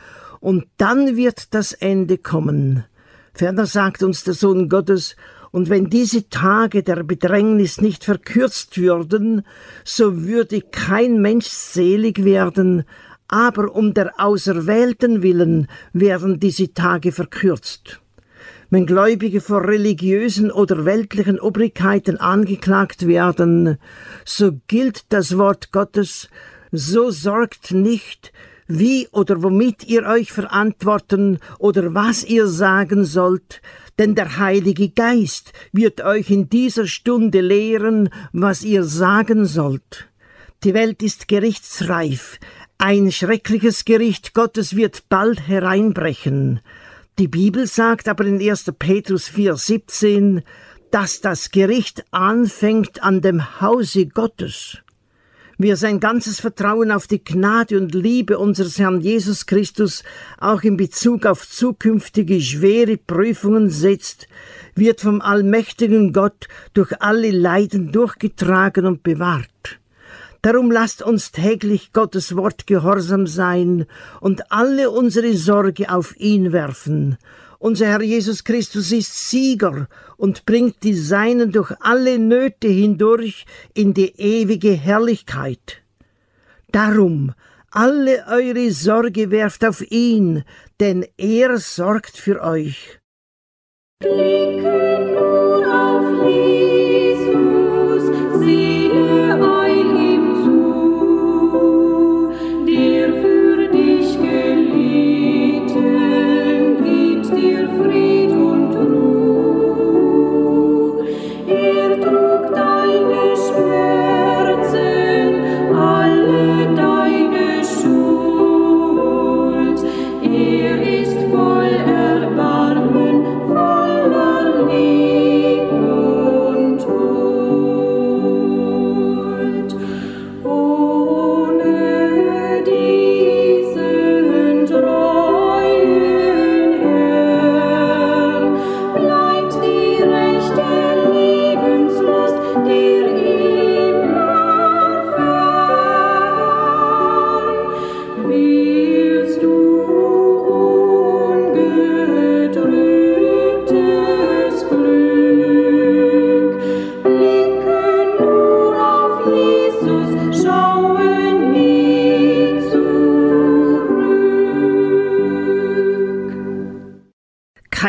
und 0.41 0.67
dann 0.77 1.17
wird 1.17 1.55
das 1.55 1.73
Ende 1.73 2.19
kommen. 2.19 2.85
Ferner 3.33 3.65
sagt 3.67 4.03
uns 4.03 4.25
der 4.25 4.35
Sohn 4.35 4.69
Gottes, 4.69 5.17
und 5.53 5.69
wenn 5.69 5.89
diese 5.89 6.29
Tage 6.29 6.83
der 6.83 7.05
Bedrängnis 7.05 7.81
nicht 7.81 8.05
verkürzt 8.05 8.77
würden, 8.79 9.47
so 9.85 10.25
würde 10.25 10.63
kein 10.63 11.21
Mensch 11.21 11.47
selig 11.47 12.25
werden, 12.25 12.85
aber 13.29 13.75
um 13.75 13.95
der 13.95 14.19
Auserwählten 14.19 15.23
willen 15.23 15.69
werden 15.93 16.41
diese 16.41 16.75
Tage 16.75 17.13
verkürzt. 17.13 18.02
Wenn 18.73 18.87
Gläubige 18.87 19.43
vor 19.43 19.69
religiösen 19.69 20.51
oder 20.51 20.87
weltlichen 20.87 21.39
Obrigkeiten 21.39 22.17
angeklagt 22.17 23.07
werden, 23.07 23.77
so 24.25 24.53
gilt 24.67 25.05
das 25.11 25.37
Wort 25.37 25.73
Gottes, 25.73 26.31
so 26.71 27.11
sorgt 27.11 27.73
nicht, 27.73 28.33
wie 28.67 29.09
oder 29.13 29.43
womit 29.43 29.87
ihr 29.87 30.07
euch 30.07 30.33
verantworten 30.33 31.39
oder 31.59 31.93
was 31.93 32.25
ihr 32.25 32.47
sagen 32.47 33.05
sollt, 33.05 33.61
denn 33.99 34.15
der 34.15 34.39
Heilige 34.39 34.89
Geist 34.89 35.53
wird 35.73 36.01
euch 36.01 36.31
in 36.31 36.49
dieser 36.49 36.87
Stunde 36.87 37.43
lehren, 37.43 38.09
was 38.33 38.63
ihr 38.63 38.85
sagen 38.85 39.45
sollt. 39.45 40.09
Die 40.65 40.73
Welt 40.73 41.03
ist 41.03 41.29
gerichtsreif, 41.29 42.39
ein 42.79 43.13
schreckliches 43.13 43.85
Gericht 43.85 44.33
Gottes 44.33 44.77
wird 44.77 45.11
bald 45.11 45.47
hereinbrechen. 45.47 46.61
Die 47.19 47.29
Bibel 47.29 47.67
sagt 47.67 48.09
aber 48.09 48.25
in 48.25 48.41
1. 48.41 48.73
Petrus 48.79 49.29
4,17, 49.29 50.43
dass 50.91 51.21
das 51.21 51.51
Gericht 51.51 52.05
anfängt 52.11 53.03
an 53.03 53.21
dem 53.21 53.61
Hause 53.61 54.07
Gottes 54.07 54.83
wie 55.63 55.75
sein 55.77 56.01
ganzes 56.01 56.41
Vertrauen 56.41 56.91
auf 56.91 57.07
die 57.07 57.23
Gnade 57.23 57.79
und 57.79 57.95
Liebe 57.95 58.39
unseres 58.39 58.79
Herrn 58.79 59.01
Jesus 59.01 59.47
Christus 59.47 60.03
auch 60.39 60.63
in 60.63 60.77
Bezug 60.77 61.25
auf 61.25 61.49
zukünftige 61.49 62.41
schwere 62.41 62.97
Prüfungen 62.97 63.71
setzt, 63.71 64.27
wird 64.75 65.01
vom 65.01 65.21
allmächtigen 65.21 66.13
Gott 66.13 66.49
durch 66.75 67.01
alle 67.01 67.31
Leiden 67.31 67.93
durchgetragen 67.93 68.87
und 68.87 69.03
bewahrt. 69.03 69.79
Darum 70.43 70.71
lasst 70.71 71.03
uns 71.03 71.31
täglich 71.33 71.93
Gottes 71.93 72.37
Wort 72.37 72.67
gehorsam 72.67 73.27
sein 73.27 73.87
und 74.21 74.51
alle 74.51 74.91
unsere 74.91 75.35
Sorge 75.37 75.89
auf 75.89 76.19
ihn 76.19 76.53
werfen 76.53 77.17
unser 77.63 77.87
Herr 77.87 78.03
Jesus 78.03 78.43
Christus 78.43 78.91
ist 78.91 79.31
Sieger 79.31 79.87
und 80.17 80.45
bringt 80.47 80.83
die 80.83 80.95
Seinen 80.95 81.53
durch 81.53 81.71
alle 81.79 82.19
Nöte 82.19 82.67
hindurch 82.67 83.47
in 83.73 83.95
die 83.95 84.13
ewige 84.19 84.73
Herrlichkeit. 84.73 85.81
Darum, 86.73 87.35
alle 87.71 88.25
eure 88.29 88.73
Sorge 88.73 89.31
werft 89.31 89.65
auf 89.65 89.81
ihn, 89.93 90.43
denn 90.81 91.07
er 91.17 91.59
sorgt 91.59 92.17
für 92.17 92.43
euch. 92.43 92.99
Blicke 94.01 95.32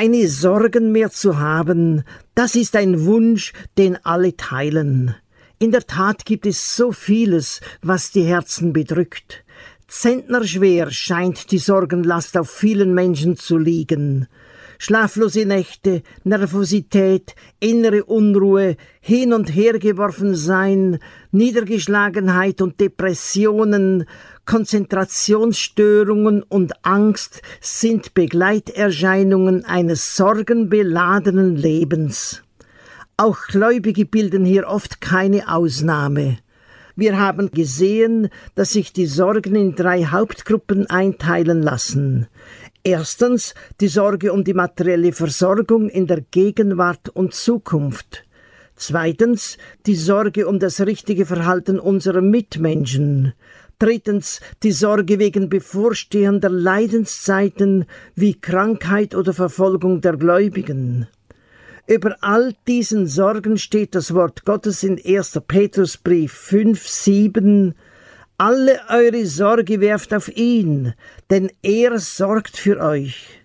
Keine 0.03 0.27
Sorgen 0.27 0.91
mehr 0.91 1.11
zu 1.11 1.39
haben, 1.39 2.03
das 2.35 2.55
ist 2.55 2.75
ein 2.75 3.05
Wunsch, 3.05 3.53
den 3.77 3.97
alle 4.03 4.35
teilen. 4.35 5.15
In 5.59 5.71
der 5.71 5.87
Tat 5.87 6.25
gibt 6.25 6.45
es 6.45 6.75
so 6.75 6.91
vieles, 6.91 7.61
was 7.81 8.11
die 8.11 8.23
Herzen 8.23 8.73
bedrückt. 8.73 9.45
Zentnerschwer 9.87 10.91
scheint 10.91 11.51
die 11.51 11.57
Sorgenlast 11.57 12.37
auf 12.37 12.49
vielen 12.49 12.93
Menschen 12.93 13.37
zu 13.37 13.57
liegen. 13.57 14.27
Schlaflose 14.77 15.45
Nächte, 15.45 16.03
Nervosität, 16.25 17.33
innere 17.61 18.03
Unruhe, 18.03 18.75
hin 18.99 19.31
und 19.31 19.55
her 19.55 19.79
geworfen 19.79 20.35
sein, 20.35 20.99
Niedergeschlagenheit 21.31 22.61
und 22.61 22.81
Depressionen, 22.81 24.03
Konzentrationsstörungen 24.45 26.43
und 26.43 26.73
Angst 26.85 27.41
sind 27.61 28.13
Begleiterscheinungen 28.13 29.65
eines 29.65 30.15
sorgenbeladenen 30.15 31.55
Lebens. 31.55 32.43
Auch 33.15 33.37
Gläubige 33.47 34.05
bilden 34.05 34.43
hier 34.43 34.67
oft 34.67 34.99
keine 34.99 35.53
Ausnahme. 35.53 36.39
Wir 36.95 37.19
haben 37.19 37.51
gesehen, 37.51 38.29
dass 38.53 38.73
sich 38.73 38.93
die 38.93 39.07
Sorgen 39.07 39.55
in 39.55 39.75
drei 39.75 40.05
Hauptgruppen 40.05 40.87
einteilen 40.87 41.63
lassen. 41.63 42.27
Erstens 42.83 43.55
die 43.79 43.87
Sorge 43.87 44.33
um 44.33 44.43
die 44.43 44.53
materielle 44.53 45.13
Versorgung 45.13 45.89
in 45.89 46.05
der 46.05 46.21
Gegenwart 46.21 47.09
und 47.09 47.33
Zukunft. 47.33 48.25
Zweitens 48.75 49.57
die 49.85 49.95
Sorge 49.95 50.47
um 50.47 50.59
das 50.59 50.81
richtige 50.81 51.25
Verhalten 51.25 51.79
unserer 51.79 52.21
Mitmenschen. 52.21 53.33
Drittens 53.83 54.39
die 54.63 54.71
Sorge 54.71 55.19
wegen 55.19 55.49
bevorstehender 55.49 56.49
Leidenszeiten 56.49 57.83
wie 58.15 58.33
Krankheit 58.33 59.13
oder 59.13 59.33
Verfolgung 59.33 59.99
der 59.99 60.15
Gläubigen. 60.15 61.09
Über 61.85 62.15
all 62.21 62.53
diesen 62.65 63.07
Sorgen 63.07 63.57
steht 63.57 63.93
das 63.93 64.13
Wort 64.13 64.45
Gottes 64.45 64.83
in 64.83 65.01
1. 65.05 65.41
Petrusbrief 65.45 66.31
5, 66.31 66.87
7. 66.87 67.75
Alle 68.37 68.79
eure 68.87 69.25
Sorge 69.25 69.81
werft 69.81 70.13
auf 70.13 70.33
ihn, 70.33 70.93
denn 71.29 71.51
er 71.61 71.99
sorgt 71.99 72.55
für 72.55 72.79
euch. 72.79 73.41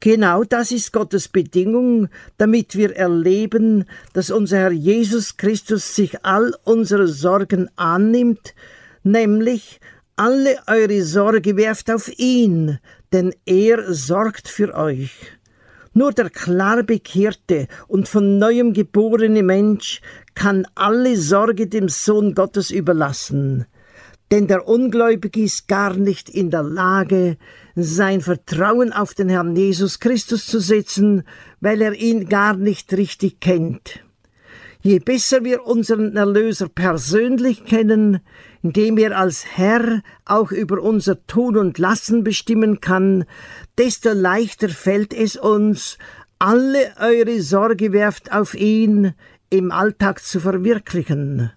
Genau 0.00 0.44
das 0.44 0.70
ist 0.70 0.92
Gottes 0.92 1.28
Bedingung, 1.28 2.08
damit 2.36 2.76
wir 2.76 2.94
erleben, 2.94 3.86
dass 4.12 4.30
unser 4.30 4.58
Herr 4.58 4.72
Jesus 4.72 5.38
Christus 5.38 5.96
sich 5.96 6.26
all 6.26 6.54
unsere 6.64 7.08
Sorgen 7.08 7.70
annimmt, 7.76 8.54
nämlich 9.02 9.80
alle 10.16 10.58
eure 10.66 11.02
Sorge 11.02 11.56
werft 11.56 11.90
auf 11.90 12.10
ihn, 12.18 12.78
denn 13.12 13.34
er 13.46 13.92
sorgt 13.92 14.48
für 14.48 14.74
euch. 14.74 15.12
Nur 15.94 16.12
der 16.12 16.30
klar 16.30 16.82
bekehrte 16.82 17.68
und 17.86 18.08
von 18.08 18.38
neuem 18.38 18.72
geborene 18.72 19.42
Mensch 19.42 20.00
kann 20.34 20.66
alle 20.74 21.16
Sorge 21.16 21.66
dem 21.66 21.88
Sohn 21.88 22.34
Gottes 22.34 22.70
überlassen. 22.70 23.66
Denn 24.30 24.46
der 24.46 24.66
Ungläubige 24.66 25.42
ist 25.42 25.68
gar 25.68 25.94
nicht 25.94 26.30
in 26.30 26.50
der 26.50 26.62
Lage, 26.62 27.36
sein 27.74 28.22
Vertrauen 28.22 28.90
auf 28.90 29.12
den 29.12 29.28
Herrn 29.28 29.54
Jesus 29.54 30.00
Christus 30.00 30.46
zu 30.46 30.58
setzen, 30.58 31.24
weil 31.60 31.82
er 31.82 31.92
ihn 31.92 32.28
gar 32.30 32.56
nicht 32.56 32.94
richtig 32.94 33.40
kennt. 33.40 34.00
Je 34.80 34.98
besser 34.98 35.44
wir 35.44 35.66
unseren 35.66 36.16
Erlöser 36.16 36.68
persönlich 36.68 37.66
kennen, 37.66 38.20
indem 38.62 38.96
er 38.98 39.18
als 39.18 39.44
Herr 39.56 40.02
auch 40.24 40.52
über 40.52 40.80
unser 40.80 41.26
Tun 41.26 41.56
und 41.56 41.78
Lassen 41.78 42.24
bestimmen 42.24 42.80
kann, 42.80 43.24
desto 43.76 44.12
leichter 44.12 44.68
fällt 44.68 45.12
es 45.12 45.36
uns, 45.36 45.98
alle 46.38 46.94
eure 47.00 47.40
Sorge 47.40 47.92
werft 47.92 48.32
auf 48.32 48.54
ihn 48.54 49.14
im 49.50 49.70
Alltag 49.70 50.22
zu 50.22 50.40
verwirklichen. 50.40 51.52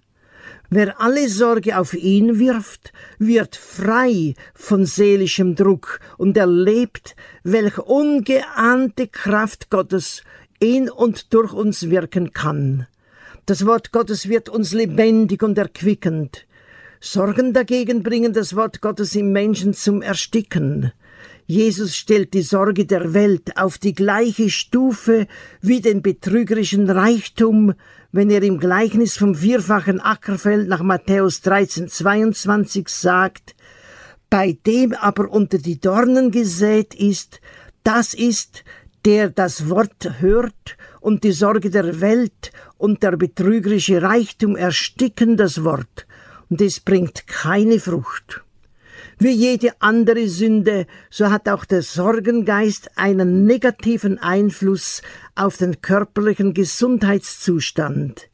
Wer 0.70 1.00
alle 1.00 1.30
Sorge 1.30 1.78
auf 1.78 1.94
ihn 1.94 2.40
wirft, 2.40 2.92
wird 3.20 3.56
frei 3.56 4.34
von 4.54 4.86
seelischem 4.86 5.56
Druck 5.56 6.00
und 6.18 6.36
erlebt, 6.38 7.16
welch 7.44 7.78
ungeahnte 7.78 9.08
Kraft 9.08 9.70
Gottes 9.70 10.24
in 10.60 10.90
und 10.90 11.34
durch 11.34 11.54
uns 11.54 11.90
wirken 11.90 12.34
kann. 12.34 12.88
Das 13.46 13.66
Wort 13.68 13.92
Gottes 13.92 14.28
wird 14.28 14.50
uns 14.50 14.74
lebendig 14.74 15.44
und 15.44 15.58
erquickend. 15.58 16.48
Sorgen 17.08 17.54
dagegen 17.54 18.02
bringen 18.02 18.34
das 18.34 18.56
Wort 18.56 18.82
Gottes 18.82 19.14
im 19.14 19.32
Menschen 19.32 19.76
zum 19.76 20.02
Ersticken. 20.02 20.92
Jesus 21.46 21.96
stellt 21.96 22.34
die 22.34 22.42
Sorge 22.42 22.88
der 22.88 23.14
Welt 23.14 23.58
auf 23.58 23.78
die 23.78 23.94
gleiche 23.94 24.50
Stufe 24.50 25.28
wie 25.62 25.82
den 25.82 26.02
betrügerischen 26.02 26.90
Reichtum, 26.90 27.76
wenn 28.12 28.32
er 28.32 28.42
im 28.42 28.58
Gleichnis 28.58 29.18
vom 29.18 29.36
vierfachen 29.36 30.02
Ackerfeld 30.02 30.68
nach 30.68 30.82
Matthäus 30.82 31.42
13, 31.42 31.90
22 31.90 32.90
sagt, 32.90 33.56
bei 34.32 34.58
dem 34.66 34.94
aber 34.94 35.30
unter 35.30 35.60
die 35.60 35.80
Dornen 35.80 36.32
gesät 36.32 36.96
ist, 36.96 37.40
das 37.84 38.16
ist, 38.16 38.64
der 39.06 39.30
das 39.30 39.70
Wort 39.70 40.10
hört 40.22 40.76
und 41.02 41.24
die 41.24 41.34
Sorge 41.34 41.70
der 41.70 42.02
Welt 42.02 42.52
und 42.80 43.04
der 43.04 43.16
betrügerische 43.16 44.02
Reichtum 44.02 44.56
ersticken 44.56 45.38
das 45.38 45.64
Wort, 45.64 46.08
und 46.50 46.62
es 46.62 46.80
bringt 46.80 47.28
keine 47.28 47.80
Frucht. 47.80 48.44
Wie 49.18 49.32
jede 49.32 49.72
andere 49.80 50.28
Sünde, 50.28 50.88
so 51.10 51.30
hat 51.32 51.48
auch 51.48 51.64
der 51.64 51.82
Sorgengeist 51.82 52.98
einen 52.98 53.46
negativen 53.46 54.20
Einfluss 54.20 55.02
auf 55.36 55.58
den 55.58 55.82
körperlichen 55.82 56.54
Gesundheitszustand. 56.54 58.30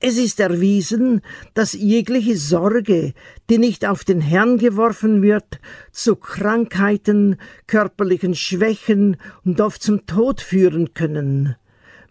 Es 0.00 0.18
ist 0.18 0.40
erwiesen, 0.40 1.22
dass 1.54 1.72
jegliche 1.72 2.36
Sorge, 2.36 3.14
die 3.48 3.58
nicht 3.58 3.86
auf 3.86 4.04
den 4.04 4.20
Herrn 4.20 4.58
geworfen 4.58 5.22
wird, 5.22 5.60
zu 5.92 6.16
Krankheiten, 6.16 7.36
körperlichen 7.66 8.34
Schwächen 8.34 9.16
und 9.44 9.60
oft 9.60 9.82
zum 9.82 10.04
Tod 10.04 10.40
führen 10.40 10.94
können. 10.94 11.56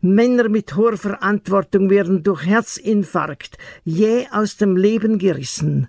Männer 0.06 0.50
mit 0.50 0.76
hoher 0.76 0.98
Verantwortung 0.98 1.90
werden 1.90 2.24
durch 2.24 2.46
Herzinfarkt 2.46 3.58
jäh 3.86 4.28
aus 4.34 4.58
dem 4.58 4.76
Leben 4.76 5.18
gerissen, 5.18 5.88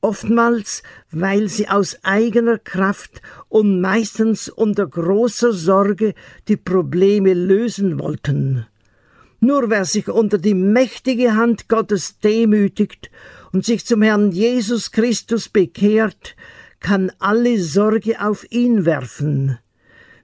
oftmals 0.00 0.84
weil 1.10 1.48
sie 1.48 1.68
aus 1.68 1.98
eigener 2.04 2.58
Kraft 2.58 3.20
und 3.48 3.80
meistens 3.80 4.48
unter 4.48 4.86
großer 4.86 5.52
Sorge 5.52 6.14
die 6.46 6.56
Probleme 6.56 7.34
lösen 7.34 7.98
wollten. 7.98 8.66
Nur 9.40 9.68
wer 9.68 9.84
sich 9.84 10.08
unter 10.08 10.38
die 10.38 10.54
mächtige 10.54 11.34
Hand 11.34 11.68
Gottes 11.68 12.20
demütigt 12.20 13.10
und 13.52 13.64
sich 13.64 13.84
zum 13.84 14.02
Herrn 14.02 14.30
Jesus 14.30 14.92
Christus 14.92 15.48
bekehrt, 15.48 16.36
kann 16.78 17.10
alle 17.18 17.58
Sorge 17.58 18.24
auf 18.24 18.48
ihn 18.52 18.84
werfen. 18.84 19.58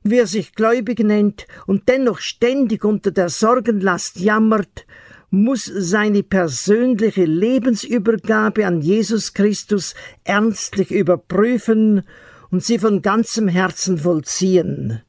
Wer 0.05 0.27
sich 0.27 0.55
gläubig 0.55 0.99
nennt 1.01 1.47
und 1.67 1.89
dennoch 1.89 2.19
ständig 2.19 2.85
unter 2.85 3.13
der 3.13 3.29
Sorgenlast 3.29 4.19
jammert, 4.19 4.87
muss 5.31 5.65
seine 5.65 6.23
persönliche 6.23 7.25
Lebensübergabe 7.25 8.67
an 8.67 8.83
Jesus 8.83 9.33
Christus 9.33 9.95
ernstlich 10.25 10.91
überprüfen 10.91 12.03
und 12.51 12.63
sie 12.63 12.79
von 12.79 13.01
ganzem 13.01 13.49
Herzen 13.49 13.97
vollziehen. 13.97 15.01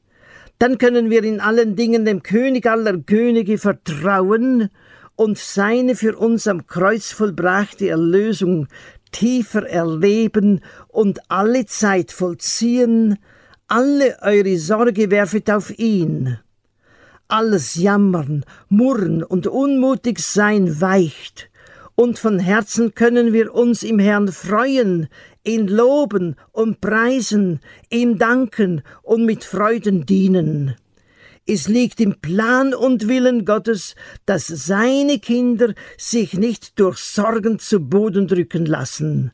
Dann 0.58 0.78
können 0.78 1.10
wir 1.10 1.24
in 1.24 1.40
allen 1.40 1.76
Dingen 1.76 2.04
dem 2.04 2.22
König 2.22 2.64
aller 2.66 2.96
Könige 2.98 3.58
vertrauen 3.58 4.70
und 5.16 5.38
seine 5.38 5.96
für 5.96 6.16
uns 6.16 6.46
am 6.46 6.66
Kreuz 6.66 7.10
vollbrachte 7.12 7.88
Erlösung 7.88 8.68
tiefer 9.12 9.68
erleben 9.68 10.60
und 10.88 11.20
alle 11.28 11.66
Zeit 11.66 12.12
vollziehen, 12.12 13.18
alle 13.68 14.18
eure 14.20 14.58
Sorge 14.58 15.10
werfet 15.10 15.50
auf 15.50 15.78
ihn. 15.78 16.38
Alles 17.28 17.74
Jammern, 17.74 18.44
Murren 18.68 19.22
und 19.22 19.46
unmutig 19.46 20.18
sein 20.20 20.80
weicht, 20.80 21.50
und 21.94 22.18
von 22.18 22.38
Herzen 22.38 22.94
können 22.94 23.32
wir 23.32 23.54
uns 23.54 23.82
im 23.82 23.98
Herrn 23.98 24.28
freuen, 24.28 25.08
ihn 25.44 25.68
loben 25.68 26.36
und 26.52 26.80
preisen, 26.80 27.60
ihm 27.88 28.18
danken 28.18 28.82
und 29.02 29.24
mit 29.24 29.44
Freuden 29.44 30.04
dienen. 30.04 30.74
Es 31.46 31.68
liegt 31.68 32.00
im 32.00 32.20
Plan 32.20 32.74
und 32.74 33.06
Willen 33.06 33.44
Gottes, 33.44 33.94
dass 34.26 34.46
seine 34.46 35.18
Kinder 35.18 35.74
sich 35.96 36.34
nicht 36.34 36.78
durch 36.80 36.98
Sorgen 36.98 37.58
zu 37.58 37.80
Boden 37.80 38.26
drücken 38.26 38.66
lassen 38.66 39.32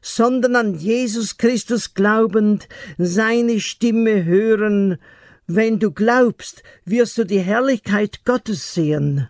sondern 0.00 0.56
an 0.56 0.74
Jesus 0.74 1.36
Christus 1.36 1.94
glaubend, 1.94 2.68
seine 2.98 3.60
Stimme 3.60 4.24
hören. 4.24 4.98
Wenn 5.46 5.78
du 5.78 5.90
glaubst, 5.90 6.62
wirst 6.84 7.18
du 7.18 7.24
die 7.24 7.40
Herrlichkeit 7.40 8.24
Gottes 8.24 8.74
sehen. 8.74 9.28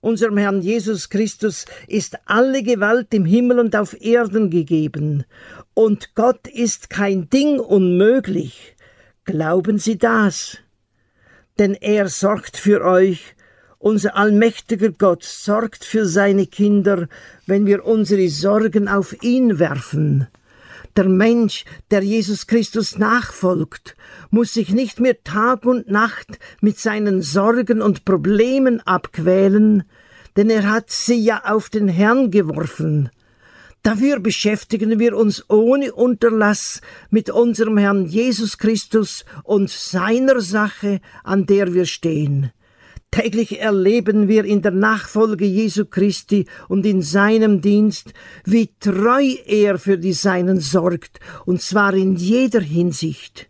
Unserem 0.00 0.36
Herrn 0.36 0.60
Jesus 0.60 1.08
Christus 1.08 1.64
ist 1.88 2.18
alle 2.26 2.62
Gewalt 2.62 3.14
im 3.14 3.24
Himmel 3.24 3.58
und 3.58 3.74
auf 3.74 3.98
Erden 4.02 4.50
gegeben, 4.50 5.24
und 5.72 6.14
Gott 6.14 6.46
ist 6.46 6.90
kein 6.90 7.30
Ding 7.30 7.58
unmöglich. 7.58 8.76
Glauben 9.24 9.78
Sie 9.78 9.96
das? 9.96 10.58
Denn 11.58 11.74
er 11.74 12.08
sorgt 12.08 12.58
für 12.58 12.84
euch, 12.84 13.34
unser 13.84 14.16
allmächtiger 14.16 14.92
Gott 14.92 15.24
sorgt 15.24 15.84
für 15.84 16.06
seine 16.06 16.46
Kinder, 16.46 17.06
wenn 17.46 17.66
wir 17.66 17.84
unsere 17.84 18.30
Sorgen 18.30 18.88
auf 18.88 19.22
ihn 19.22 19.58
werfen. 19.58 20.26
Der 20.96 21.06
Mensch, 21.06 21.66
der 21.90 22.02
Jesus 22.02 22.46
Christus 22.46 22.96
nachfolgt, 22.96 23.94
muss 24.30 24.54
sich 24.54 24.70
nicht 24.70 25.00
mehr 25.00 25.22
Tag 25.22 25.66
und 25.66 25.90
Nacht 25.90 26.38
mit 26.62 26.78
seinen 26.78 27.20
Sorgen 27.20 27.82
und 27.82 28.06
Problemen 28.06 28.80
abquälen, 28.80 29.82
denn 30.36 30.48
er 30.48 30.70
hat 30.70 30.88
sie 30.90 31.22
ja 31.22 31.42
auf 31.44 31.68
den 31.68 31.88
Herrn 31.88 32.30
geworfen. 32.30 33.10
Dafür 33.82 34.18
beschäftigen 34.18 34.98
wir 34.98 35.14
uns 35.14 35.44
ohne 35.50 35.92
Unterlass 35.92 36.80
mit 37.10 37.28
unserem 37.28 37.76
Herrn 37.76 38.06
Jesus 38.06 38.56
Christus 38.56 39.26
und 39.42 39.68
seiner 39.68 40.40
Sache, 40.40 41.02
an 41.22 41.44
der 41.44 41.74
wir 41.74 41.84
stehen. 41.84 42.50
Täglich 43.14 43.60
erleben 43.60 44.26
wir 44.26 44.44
in 44.44 44.60
der 44.60 44.72
Nachfolge 44.72 45.44
Jesu 45.44 45.84
Christi 45.84 46.46
und 46.66 46.84
in 46.84 47.00
seinem 47.00 47.60
Dienst, 47.60 48.12
wie 48.44 48.70
treu 48.80 49.36
er 49.46 49.78
für 49.78 49.98
die 49.98 50.12
Seinen 50.12 50.58
sorgt, 50.58 51.20
und 51.46 51.62
zwar 51.62 51.94
in 51.94 52.16
jeder 52.16 52.60
Hinsicht. 52.60 53.48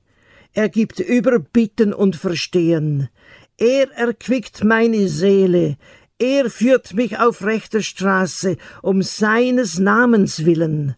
Er 0.53 0.69
gibt 0.69 1.01
Überbitten 1.01 1.95
und 1.95 2.15
Verstehen. 2.15 3.09
Er 3.57 3.91
erquickt 3.93 4.65
meine 4.65 5.09
Seele. 5.09 5.79
Er 6.19 6.51
führt 6.51 6.93
mich 6.93 7.19
auf 7.19 7.43
rechter 7.43 7.81
Straße 7.81 8.59
um 8.83 9.01
seines 9.01 9.79
Namens 9.79 10.45
willen. 10.45 10.95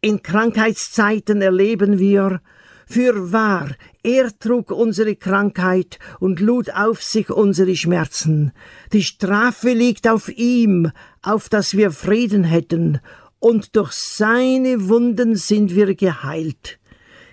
In 0.00 0.22
Krankheitszeiten 0.22 1.42
erleben 1.42 1.98
wir, 1.98 2.40
für 2.86 3.32
wahr, 3.32 3.70
er 4.02 4.30
trug 4.38 4.70
unsere 4.70 5.16
Krankheit 5.16 5.98
und 6.18 6.40
lud 6.40 6.70
auf 6.70 7.02
sich 7.02 7.30
unsere 7.30 7.76
Schmerzen. 7.76 8.52
Die 8.92 9.02
Strafe 9.02 9.72
liegt 9.72 10.08
auf 10.08 10.28
ihm, 10.28 10.90
auf 11.22 11.48
dass 11.48 11.76
wir 11.76 11.90
Frieden 11.90 12.44
hätten, 12.44 13.00
und 13.38 13.74
durch 13.74 13.92
seine 13.92 14.88
Wunden 14.88 15.34
sind 15.34 15.74
wir 15.74 15.94
geheilt. 15.94 16.78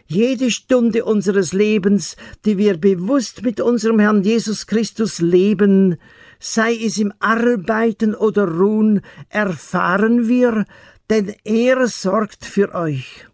Jede 0.07 0.51
Stunde 0.51 1.03
unseres 1.03 1.51
Lebens, 1.51 2.15
die 2.45 2.57
wir 2.57 2.77
bewusst 2.77 3.43
mit 3.43 3.59
unserem 3.59 3.99
Herrn 3.99 4.23
Jesus 4.23 4.65
Christus 4.65 5.19
leben, 5.19 5.97
sei 6.39 6.73
es 6.75 6.97
im 6.97 7.13
Arbeiten 7.19 8.15
oder 8.15 8.47
Ruhen, 8.47 9.01
erfahren 9.29 10.29
wir, 10.29 10.65
denn 11.09 11.33
er 11.43 11.87
sorgt 11.87 12.45
für 12.45 12.73
euch. 12.73 13.27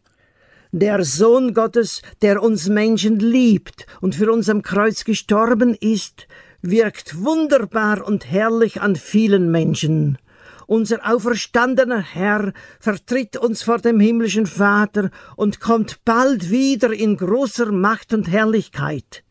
Der 0.76 1.06
Sohn 1.06 1.54
Gottes, 1.54 2.02
der 2.24 2.42
uns 2.42 2.68
Menschen 2.68 3.20
liebt 3.20 3.86
und 4.02 4.16
für 4.16 4.32
uns 4.32 4.50
am 4.50 4.64
Kreuz 4.64 5.04
gestorben 5.04 5.76
ist, 5.80 6.26
wirkt 6.64 7.24
wunderbar 7.24 8.04
und 8.04 8.32
herrlich 8.32 8.82
an 8.82 8.96
vielen 8.96 9.52
Menschen. 9.52 10.18
Unser 10.66 11.08
auferstandener 11.08 12.02
Herr 12.02 12.54
vertritt 12.80 13.38
uns 13.38 13.62
vor 13.62 13.78
dem 13.78 14.00
himmlischen 14.00 14.48
Vater 14.48 15.12
und 15.36 15.60
kommt 15.60 16.04
bald 16.06 16.50
wieder 16.50 16.92
in 16.92 17.18
großer 17.18 17.72
Macht 17.72 18.12
und 18.12 18.28
Herrlichkeit. 18.28 19.24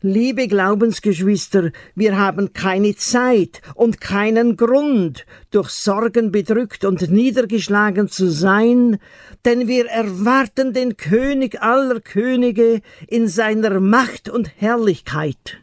Liebe 0.00 0.46
Glaubensgeschwister, 0.46 1.72
wir 1.96 2.16
haben 2.16 2.52
keine 2.52 2.94
Zeit 2.94 3.60
und 3.74 4.00
keinen 4.00 4.56
Grund, 4.56 5.26
durch 5.50 5.70
Sorgen 5.70 6.30
bedrückt 6.30 6.84
und 6.84 7.10
niedergeschlagen 7.10 8.06
zu 8.06 8.30
sein, 8.30 8.98
denn 9.44 9.66
wir 9.66 9.86
erwarten 9.86 10.72
den 10.72 10.96
König 10.96 11.60
aller 11.60 11.98
Könige 11.98 12.80
in 13.08 13.26
seiner 13.26 13.80
Macht 13.80 14.28
und 14.28 14.52
Herrlichkeit. 14.60 15.58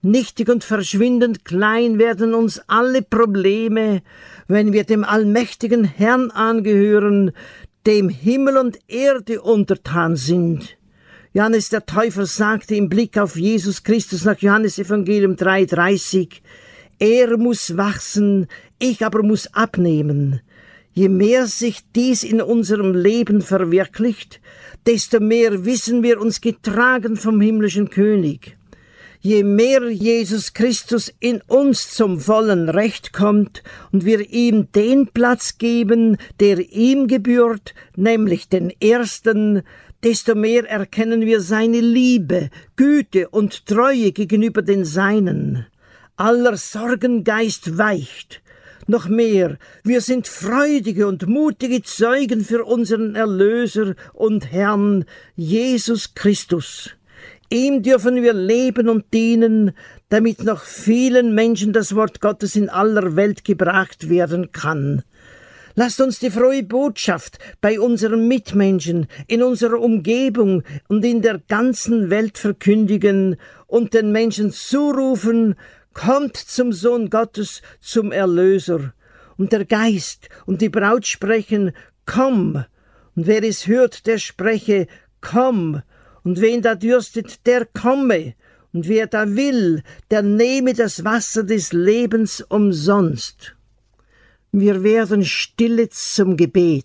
Nichtig 0.00 0.48
und 0.48 0.64
verschwindend 0.64 1.44
klein 1.44 1.98
werden 1.98 2.32
uns 2.32 2.58
alle 2.68 3.02
Probleme, 3.02 4.00
wenn 4.48 4.72
wir 4.72 4.84
dem 4.84 5.04
allmächtigen 5.04 5.84
Herrn 5.84 6.30
angehören, 6.30 7.32
dem 7.86 8.08
Himmel 8.08 8.56
und 8.56 8.78
Erde 8.88 9.42
untertan 9.42 10.16
sind. 10.16 10.78
Johannes 11.34 11.70
der 11.70 11.86
Täufer 11.86 12.26
sagte 12.26 12.74
im 12.74 12.90
Blick 12.90 13.16
auf 13.16 13.36
Jesus 13.36 13.84
Christus 13.84 14.26
nach 14.26 14.38
Johannes 14.40 14.78
Evangelium 14.78 15.36
3,30, 15.36 16.28
er 16.98 17.38
muss 17.38 17.78
wachsen, 17.78 18.48
ich 18.78 19.02
aber 19.02 19.22
muss 19.22 19.46
abnehmen. 19.54 20.42
Je 20.92 21.08
mehr 21.08 21.46
sich 21.46 21.80
dies 21.96 22.22
in 22.22 22.42
unserem 22.42 22.94
Leben 22.94 23.40
verwirklicht, 23.40 24.42
desto 24.84 25.20
mehr 25.20 25.64
wissen 25.64 26.02
wir 26.02 26.20
uns 26.20 26.42
getragen 26.42 27.16
vom 27.16 27.40
himmlischen 27.40 27.88
König. 27.88 28.58
Je 29.20 29.42
mehr 29.42 29.88
Jesus 29.88 30.52
Christus 30.52 31.14
in 31.18 31.40
uns 31.46 31.94
zum 31.94 32.20
vollen 32.20 32.68
Recht 32.68 33.14
kommt 33.14 33.62
und 33.90 34.04
wir 34.04 34.28
ihm 34.30 34.70
den 34.72 35.06
Platz 35.06 35.56
geben, 35.56 36.18
der 36.40 36.58
ihm 36.58 37.06
gebührt, 37.06 37.72
nämlich 37.96 38.50
den 38.50 38.70
ersten, 38.82 39.62
desto 40.02 40.34
mehr 40.34 40.68
erkennen 40.68 41.22
wir 41.22 41.40
seine 41.40 41.80
Liebe, 41.80 42.50
Güte 42.76 43.28
und 43.28 43.66
Treue 43.66 44.12
gegenüber 44.12 44.62
den 44.62 44.84
Seinen. 44.84 45.66
Aller 46.16 46.56
Sorgengeist 46.56 47.78
weicht. 47.78 48.42
Noch 48.88 49.08
mehr, 49.08 49.58
wir 49.84 50.00
sind 50.00 50.26
freudige 50.26 51.06
und 51.06 51.28
mutige 51.28 51.82
Zeugen 51.82 52.44
für 52.44 52.64
unseren 52.64 53.14
Erlöser 53.14 53.94
und 54.12 54.50
Herrn 54.50 55.04
Jesus 55.36 56.14
Christus. 56.14 56.90
Ihm 57.48 57.82
dürfen 57.82 58.22
wir 58.22 58.32
leben 58.32 58.88
und 58.88 59.04
dienen, 59.12 59.72
damit 60.08 60.42
noch 60.42 60.62
vielen 60.62 61.34
Menschen 61.34 61.72
das 61.72 61.94
Wort 61.94 62.20
Gottes 62.20 62.56
in 62.56 62.68
aller 62.68 63.14
Welt 63.14 63.44
gebracht 63.44 64.08
werden 64.08 64.50
kann. 64.52 65.02
Lasst 65.74 66.00
uns 66.00 66.18
die 66.18 66.30
frohe 66.30 66.62
Botschaft 66.62 67.38
bei 67.62 67.80
unseren 67.80 68.28
Mitmenschen, 68.28 69.06
in 69.26 69.42
unserer 69.42 69.80
Umgebung 69.80 70.62
und 70.88 71.04
in 71.04 71.22
der 71.22 71.38
ganzen 71.38 72.10
Welt 72.10 72.36
verkündigen 72.36 73.36
und 73.66 73.94
den 73.94 74.12
Menschen 74.12 74.52
zurufen, 74.52 75.54
kommt 75.94 76.36
zum 76.36 76.72
Sohn 76.72 77.08
Gottes, 77.08 77.62
zum 77.80 78.12
Erlöser. 78.12 78.92
Und 79.38 79.52
der 79.52 79.64
Geist 79.64 80.28
und 80.44 80.60
die 80.60 80.68
Braut 80.68 81.06
sprechen, 81.06 81.72
komm. 82.04 82.64
Und 83.16 83.26
wer 83.26 83.42
es 83.42 83.66
hört, 83.66 84.06
der 84.06 84.18
spreche, 84.18 84.86
komm. 85.22 85.82
Und 86.22 86.40
wen 86.40 86.60
da 86.60 86.74
dürstet, 86.74 87.46
der 87.46 87.64
komme. 87.66 88.34
Und 88.74 88.88
wer 88.88 89.06
da 89.06 89.26
will, 89.36 89.82
der 90.10 90.22
nehme 90.22 90.74
das 90.74 91.04
Wasser 91.04 91.44
des 91.44 91.72
Lebens 91.72 92.42
umsonst. 92.42 93.54
Wir 94.54 94.82
werden 94.82 95.24
stille 95.24 95.88
zum 95.88 96.36
Gebet. 96.36 96.84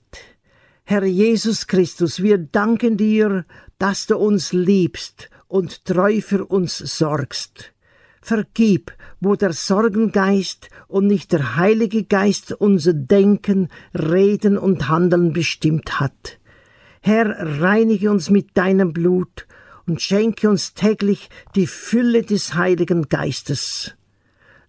Herr 0.85 1.03
Jesus 1.03 1.67
Christus, 1.67 2.23
wir 2.23 2.37
danken 2.37 2.95
dir, 2.95 3.43
dass 3.77 4.07
du 4.07 4.15
uns 4.15 4.53
liebst 4.53 5.29
und 5.49 5.83
treu 5.83 6.21
für 6.21 6.45
uns 6.45 6.77
sorgst. 6.77 7.73
Vergib, 8.21 8.93
wo 9.19 9.35
der 9.35 9.51
Sorgengeist 9.51 10.69
und 10.87 11.07
nicht 11.07 11.33
der 11.33 11.57
Heilige 11.57 12.05
Geist 12.05 12.53
unser 12.53 12.93
Denken, 12.93 13.67
Reden 13.93 14.57
und 14.57 14.87
Handeln 14.87 15.33
bestimmt 15.33 15.99
hat. 15.99 16.39
Herr, 17.01 17.61
reinige 17.61 18.11
uns 18.11 18.29
mit 18.29 18.57
deinem 18.57 18.93
Blut 18.93 19.45
und 19.85 20.01
schenke 20.01 20.49
uns 20.49 20.73
täglich 20.73 21.29
die 21.55 21.67
Fülle 21.67 22.23
des 22.23 22.53
Heiligen 22.53 23.09
Geistes. 23.09 23.96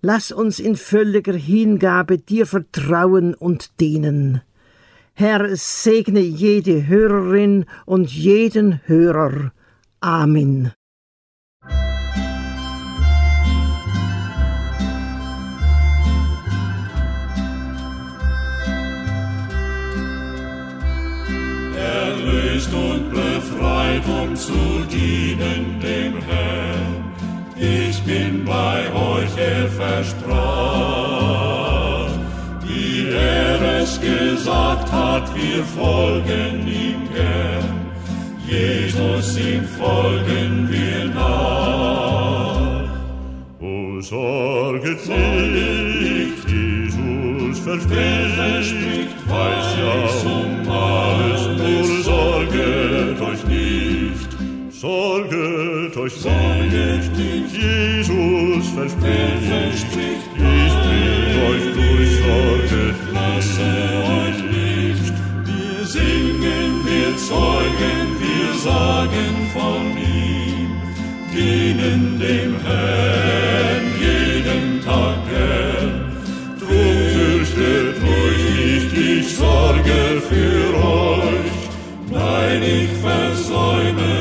Lass 0.01 0.31
uns 0.31 0.61
in 0.61 0.77
völliger 0.77 1.33
Hingabe 1.35 2.19
dir 2.19 2.47
vertrauen 2.47 3.35
und 3.35 3.81
dienen. 3.81 4.43
Herr, 5.15 5.57
segne 5.57 6.21
jede 6.21 6.87
Hörerin 6.87 7.67
und 7.85 8.13
jeden 8.13 8.81
Hörer. 8.87 9.51
Amen. 10.01 10.73
Erlöst 21.77 22.73
und 22.73 23.11
befreit, 23.11 24.03
um 24.07 24.37
zu 24.37 24.53
dienen 24.93 25.81
dem 25.81 26.23
Herrn. 26.23 26.98
Ich 27.61 28.01
bin 28.03 28.45
bei 28.45 28.87
euch, 28.93 29.37
er 29.37 29.69
versprach. 29.69 31.19
Wie 32.65 33.09
er 33.09 33.81
es 33.81 34.01
gesagt 34.01 34.93
hat, 34.93 35.35
wir 35.35 35.65
folgen 35.65 36.69
ihm 36.69 37.09
gern. 37.13 37.89
Jesus, 38.47 39.37
ihm 39.39 39.65
folgen 39.65 40.69
wir 40.71 41.07
nach. 41.13 42.89
O 43.61 44.01
sorget 44.01 45.09
nicht, 45.09 46.49
Jesus 46.49 47.59
verspricht, 47.59 49.17
weiß 49.29 49.77
ja 49.81 49.95
um 50.31 50.71
alles, 50.71 51.43
nur 51.59 52.03
sorget 52.05 53.21
euch 53.21 53.45
nicht. 53.49 54.31
Sorget 54.71 55.78
euch 55.99 56.13
Sorget 56.13 57.17
nicht, 57.17 57.53
Jesus 57.53 58.69
verspricht, 58.69 59.09
ich 59.11 60.73
bring 60.85 61.29
euch 61.49 61.67
durch, 61.75 62.13
sorget 62.25 62.99
lasse 63.13 63.71
euch 64.21 64.41
nicht. 64.59 65.13
Wir 65.47 65.87
singen, 65.87 66.85
wir 66.85 67.17
zeugen, 67.17 68.07
wir 68.23 68.55
sagen 68.59 69.35
von 69.53 69.83
ihm, 69.97 70.71
dienen 71.35 72.19
dem 72.21 72.55
Herrn 72.65 73.85
jeden 74.01 74.81
Tag 74.85 75.17
gern. 75.31 76.13
Drum 76.61 76.97
fürchtet 77.15 77.97
euch 78.03 78.45
nicht, 78.57 78.93
ich 78.97 79.37
sorge 79.37 80.23
für 80.29 80.77
euch, 80.77 81.53
nein, 82.11 82.63
ich 82.63 82.91
versäume 83.01 84.18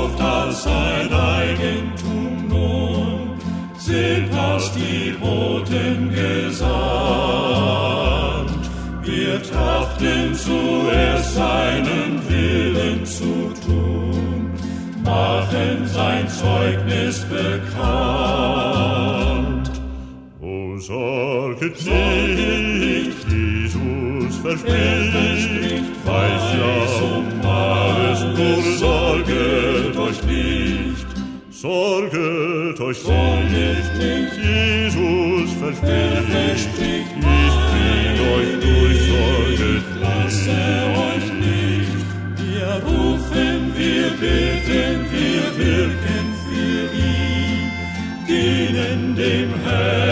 erkauft 0.00 0.20
als 0.20 0.62
sein 0.62 1.12
Eigentum 1.12 2.48
nun, 2.48 3.36
sind 3.76 4.32
aus 4.36 4.72
die 4.72 5.12
Boten 5.12 6.10
gesandt. 6.10 6.70
Wir 9.02 9.42
trachten 9.42 10.34
zuerst 10.34 11.34
seinen 11.34 12.20
Willen 12.28 13.04
zu 13.04 13.52
tun, 13.66 14.50
machen 15.04 15.86
sein 15.86 16.28
Zeugnis 16.28 17.24
bekannt. 17.24 17.70
O 20.40 20.78
sorget 20.78 21.76
nicht, 21.84 23.28
Jesus 23.28 24.36
verspricht, 24.36 25.84
weiß 26.04 26.54
ja 26.58 26.89
Sorget 31.60 32.80
euch 32.80 33.04
nicht, 33.04 33.92
Jesus 34.34 35.52
verspricht, 35.58 36.70
ich 36.78 37.10
bring 37.20 38.16
euch 38.34 38.52
durch, 38.62 39.00
sorget 39.10 39.84
Lasse 40.00 40.60
euch 41.06 41.28
nicht, 41.34 42.00
wir 42.38 42.72
rufen, 42.82 43.74
wir 43.76 44.08
beten, 44.18 45.04
wir 45.12 45.46
wirken 45.58 46.26
für 46.48 46.82
ihn, 46.96 47.70
dienen 48.26 49.14
dem 49.14 49.50
Herrn 49.62 50.09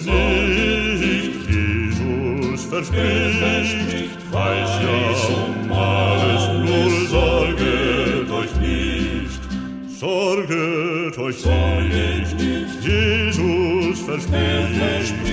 sorget 0.00 1.00
nicht, 1.00 1.48
Jesus 1.48 2.64
verspricht, 2.64 4.32
weiß 4.32 4.70
ja 4.82 4.98
um 5.34 5.72
alles, 5.72 6.42
nur 6.68 6.90
sorget 7.08 8.30
euch 8.30 8.54
nicht. 8.60 9.40
Sorget 9.98 11.18
euch 11.18 11.44
nicht, 11.44 12.36
Jesus 12.82 14.00
verspricht, 14.00 15.23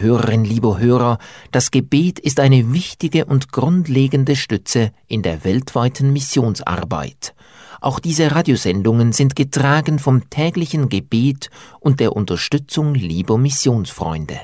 Liebe 0.00 0.12
Hörerinnen, 0.14 0.46
liebe 0.46 0.78
Hörer, 0.78 1.18
das 1.50 1.70
Gebet 1.70 2.18
ist 2.18 2.40
eine 2.40 2.72
wichtige 2.72 3.26
und 3.26 3.52
grundlegende 3.52 4.34
Stütze 4.34 4.92
in 5.08 5.20
der 5.20 5.44
weltweiten 5.44 6.14
Missionsarbeit. 6.14 7.34
Auch 7.82 8.00
diese 8.00 8.34
Radiosendungen 8.34 9.12
sind 9.12 9.36
getragen 9.36 9.98
vom 9.98 10.30
täglichen 10.30 10.88
Gebet 10.88 11.50
und 11.80 12.00
der 12.00 12.16
Unterstützung 12.16 12.94
lieber 12.94 13.36
Missionsfreunde. 13.36 14.40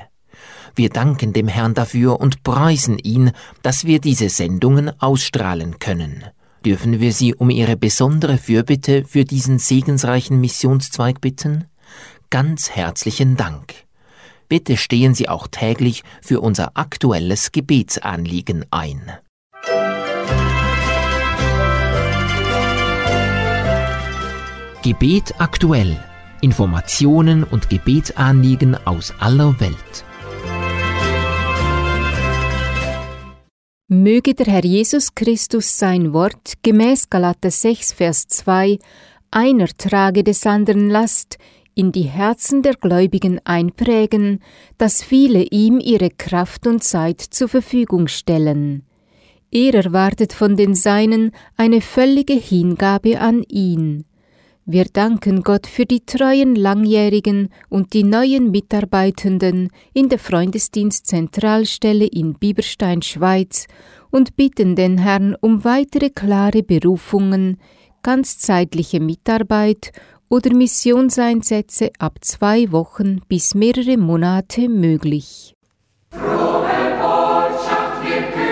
Wir 0.75 0.89
danken 0.89 1.33
dem 1.33 1.47
Herrn 1.47 1.73
dafür 1.73 2.19
und 2.19 2.43
preisen 2.43 2.99
ihn, 2.99 3.31
dass 3.63 3.83
wir 3.83 3.99
diese 3.99 4.29
Sendungen 4.29 4.91
ausstrahlen 5.01 5.79
können. 5.79 6.23
Dürfen 6.65 6.99
wir 6.99 7.11
Sie 7.13 7.33
um 7.33 7.49
Ihre 7.49 7.77
besondere 7.77 8.37
Fürbitte 8.37 9.05
für 9.05 9.25
diesen 9.25 9.57
segensreichen 9.57 10.39
Missionszweig 10.39 11.19
bitten? 11.19 11.65
Ganz 12.29 12.69
herzlichen 12.69 13.37
Dank. 13.37 13.86
Bitte 14.49 14.77
stehen 14.77 15.13
Sie 15.13 15.27
auch 15.27 15.47
täglich 15.47 16.03
für 16.21 16.39
unser 16.39 16.71
aktuelles 16.75 17.51
Gebetsanliegen 17.51 18.65
ein. 18.71 19.11
Gebet 24.83 25.35
aktuell. 25.39 26.01
Informationen 26.39 27.43
und 27.43 27.69
Gebetsanliegen 27.69 28.77
aus 28.85 29.13
aller 29.19 29.59
Welt. 29.59 30.05
Möge 33.89 34.33
der 34.33 34.45
Herr 34.45 34.63
Jesus 34.63 35.15
Christus 35.15 35.77
sein 35.77 36.13
Wort 36.13 36.53
gemäß 36.61 37.09
Galater 37.09 37.51
6, 37.51 37.93
Vers 37.93 38.27
2 38.27 38.79
einer 39.31 39.67
trage 39.67 40.23
des 40.23 40.45
anderen 40.45 40.89
Last 40.89 41.37
in 41.77 41.91
die 41.91 42.03
Herzen 42.03 42.63
der 42.63 42.73
Gläubigen 42.73 43.39
einprägen, 43.43 44.39
dass 44.79 45.03
viele 45.03 45.43
ihm 45.43 45.79
ihre 45.79 46.09
Kraft 46.09 46.65
und 46.65 46.83
Zeit 46.83 47.21
zur 47.21 47.47
Verfügung 47.47 48.07
stellen. 48.07 48.83
Er 49.51 49.75
erwartet 49.75 50.33
von 50.33 50.55
den 50.55 50.73
Seinen 50.73 51.31
eine 51.55 51.81
völlige 51.81 52.33
Hingabe 52.33 53.19
an 53.21 53.43
ihn. 53.43 54.05
Wir 54.65 54.85
danken 54.85 55.43
Gott 55.43 55.67
für 55.67 55.85
die 55.85 56.03
treuen 56.05 56.55
Langjährigen 56.55 57.49
und 57.69 57.93
die 57.93 58.03
neuen 58.03 58.51
Mitarbeitenden 58.51 59.69
in 59.93 60.09
der 60.09 60.19
Freundesdienstzentralstelle 60.19 62.07
in 62.07 62.33
Bieberstein, 62.33 63.03
Schweiz 63.03 63.67
und 64.09 64.35
bitten 64.35 64.75
den 64.75 64.97
Herrn 64.97 65.35
um 65.39 65.63
weitere 65.63 66.09
klare 66.09 66.63
Berufungen, 66.63 67.59
ganzzeitliche 68.01 68.99
Mitarbeit 68.99 69.91
oder 70.29 70.53
Missionseinsätze 70.53 71.91
ab 71.99 72.19
zwei 72.21 72.71
Wochen 72.71 73.21
bis 73.27 73.55
mehrere 73.55 73.97
Monate 73.97 74.69
möglich. 74.69 75.53
die 78.03 78.46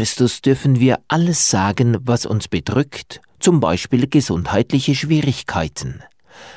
Christus 0.00 0.40
dürfen 0.40 0.80
wir 0.80 0.98
alles 1.08 1.50
sagen, 1.50 1.98
was 2.00 2.24
uns 2.24 2.48
bedrückt, 2.48 3.20
zum 3.38 3.60
Beispiel 3.60 4.08
gesundheitliche 4.08 4.94
Schwierigkeiten. 4.94 6.02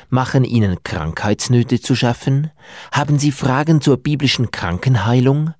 Machen 0.08 0.44
Ihnen 0.44 0.82
Krankheitsnöte 0.82 1.78
zu 1.78 1.94
schaffen? 1.94 2.50
Haben 2.90 3.18
Sie 3.18 3.32
Fragen 3.32 3.82
zur 3.82 3.98
biblischen 3.98 4.50
Krankenheilung? 4.50 5.52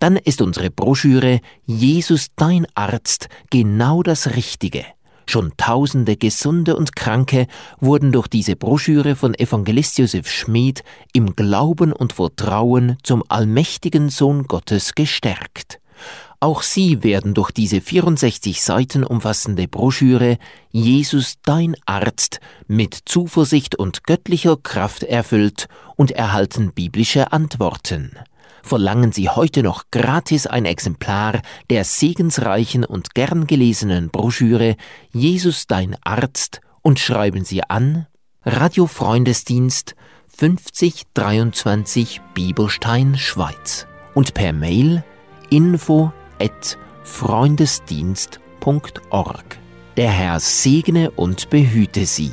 Dann 0.00 0.16
ist 0.16 0.42
unsere 0.42 0.72
Broschüre 0.72 1.38
Jesus 1.64 2.26
dein 2.34 2.66
Arzt 2.74 3.28
genau 3.50 4.02
das 4.02 4.34
Richtige. 4.34 4.84
Schon 5.24 5.52
tausende 5.56 6.16
Gesunde 6.16 6.74
und 6.74 6.96
Kranke 6.96 7.46
wurden 7.78 8.10
durch 8.10 8.26
diese 8.26 8.56
Broschüre 8.56 9.14
von 9.14 9.38
Evangelist 9.38 9.96
Josef 9.98 10.28
Schmid 10.28 10.82
im 11.12 11.36
Glauben 11.36 11.92
und 11.92 12.14
Vertrauen 12.14 12.96
zum 13.04 13.22
allmächtigen 13.28 14.08
Sohn 14.08 14.48
Gottes 14.48 14.96
gestärkt. 14.96 15.78
Auch 16.40 16.62
Sie 16.62 17.02
werden 17.02 17.34
durch 17.34 17.50
diese 17.50 17.80
64 17.80 18.62
Seiten 18.62 19.02
umfassende 19.02 19.66
Broschüre 19.66 20.38
Jesus 20.70 21.34
dein 21.44 21.74
Arzt 21.84 22.38
mit 22.68 22.94
Zuversicht 23.06 23.74
und 23.74 24.04
göttlicher 24.04 24.56
Kraft 24.56 25.02
erfüllt 25.02 25.66
und 25.96 26.12
erhalten 26.12 26.72
biblische 26.72 27.32
Antworten. 27.32 28.12
Verlangen 28.62 29.10
Sie 29.10 29.28
heute 29.28 29.64
noch 29.64 29.84
gratis 29.90 30.46
ein 30.46 30.64
Exemplar 30.64 31.42
der 31.70 31.84
segensreichen 31.84 32.84
und 32.84 33.14
gern 33.14 33.48
gelesenen 33.48 34.10
Broschüre 34.10 34.76
Jesus 35.12 35.66
dein 35.66 35.96
Arzt 36.04 36.60
und 36.82 37.00
schreiben 37.00 37.44
Sie 37.44 37.64
an 37.64 38.06
Radio 38.44 38.86
Freundesdienst 38.86 39.96
5023 40.36 42.20
Bieberstein, 42.34 43.18
Schweiz 43.18 43.88
und 44.14 44.34
per 44.34 44.52
Mail 44.52 45.02
info 45.50 46.12
freundesdienst.org. 47.04 49.58
Der 49.96 50.10
Herr 50.10 50.40
segne 50.40 51.10
und 51.10 51.50
behüte 51.50 52.06
Sie. 52.06 52.32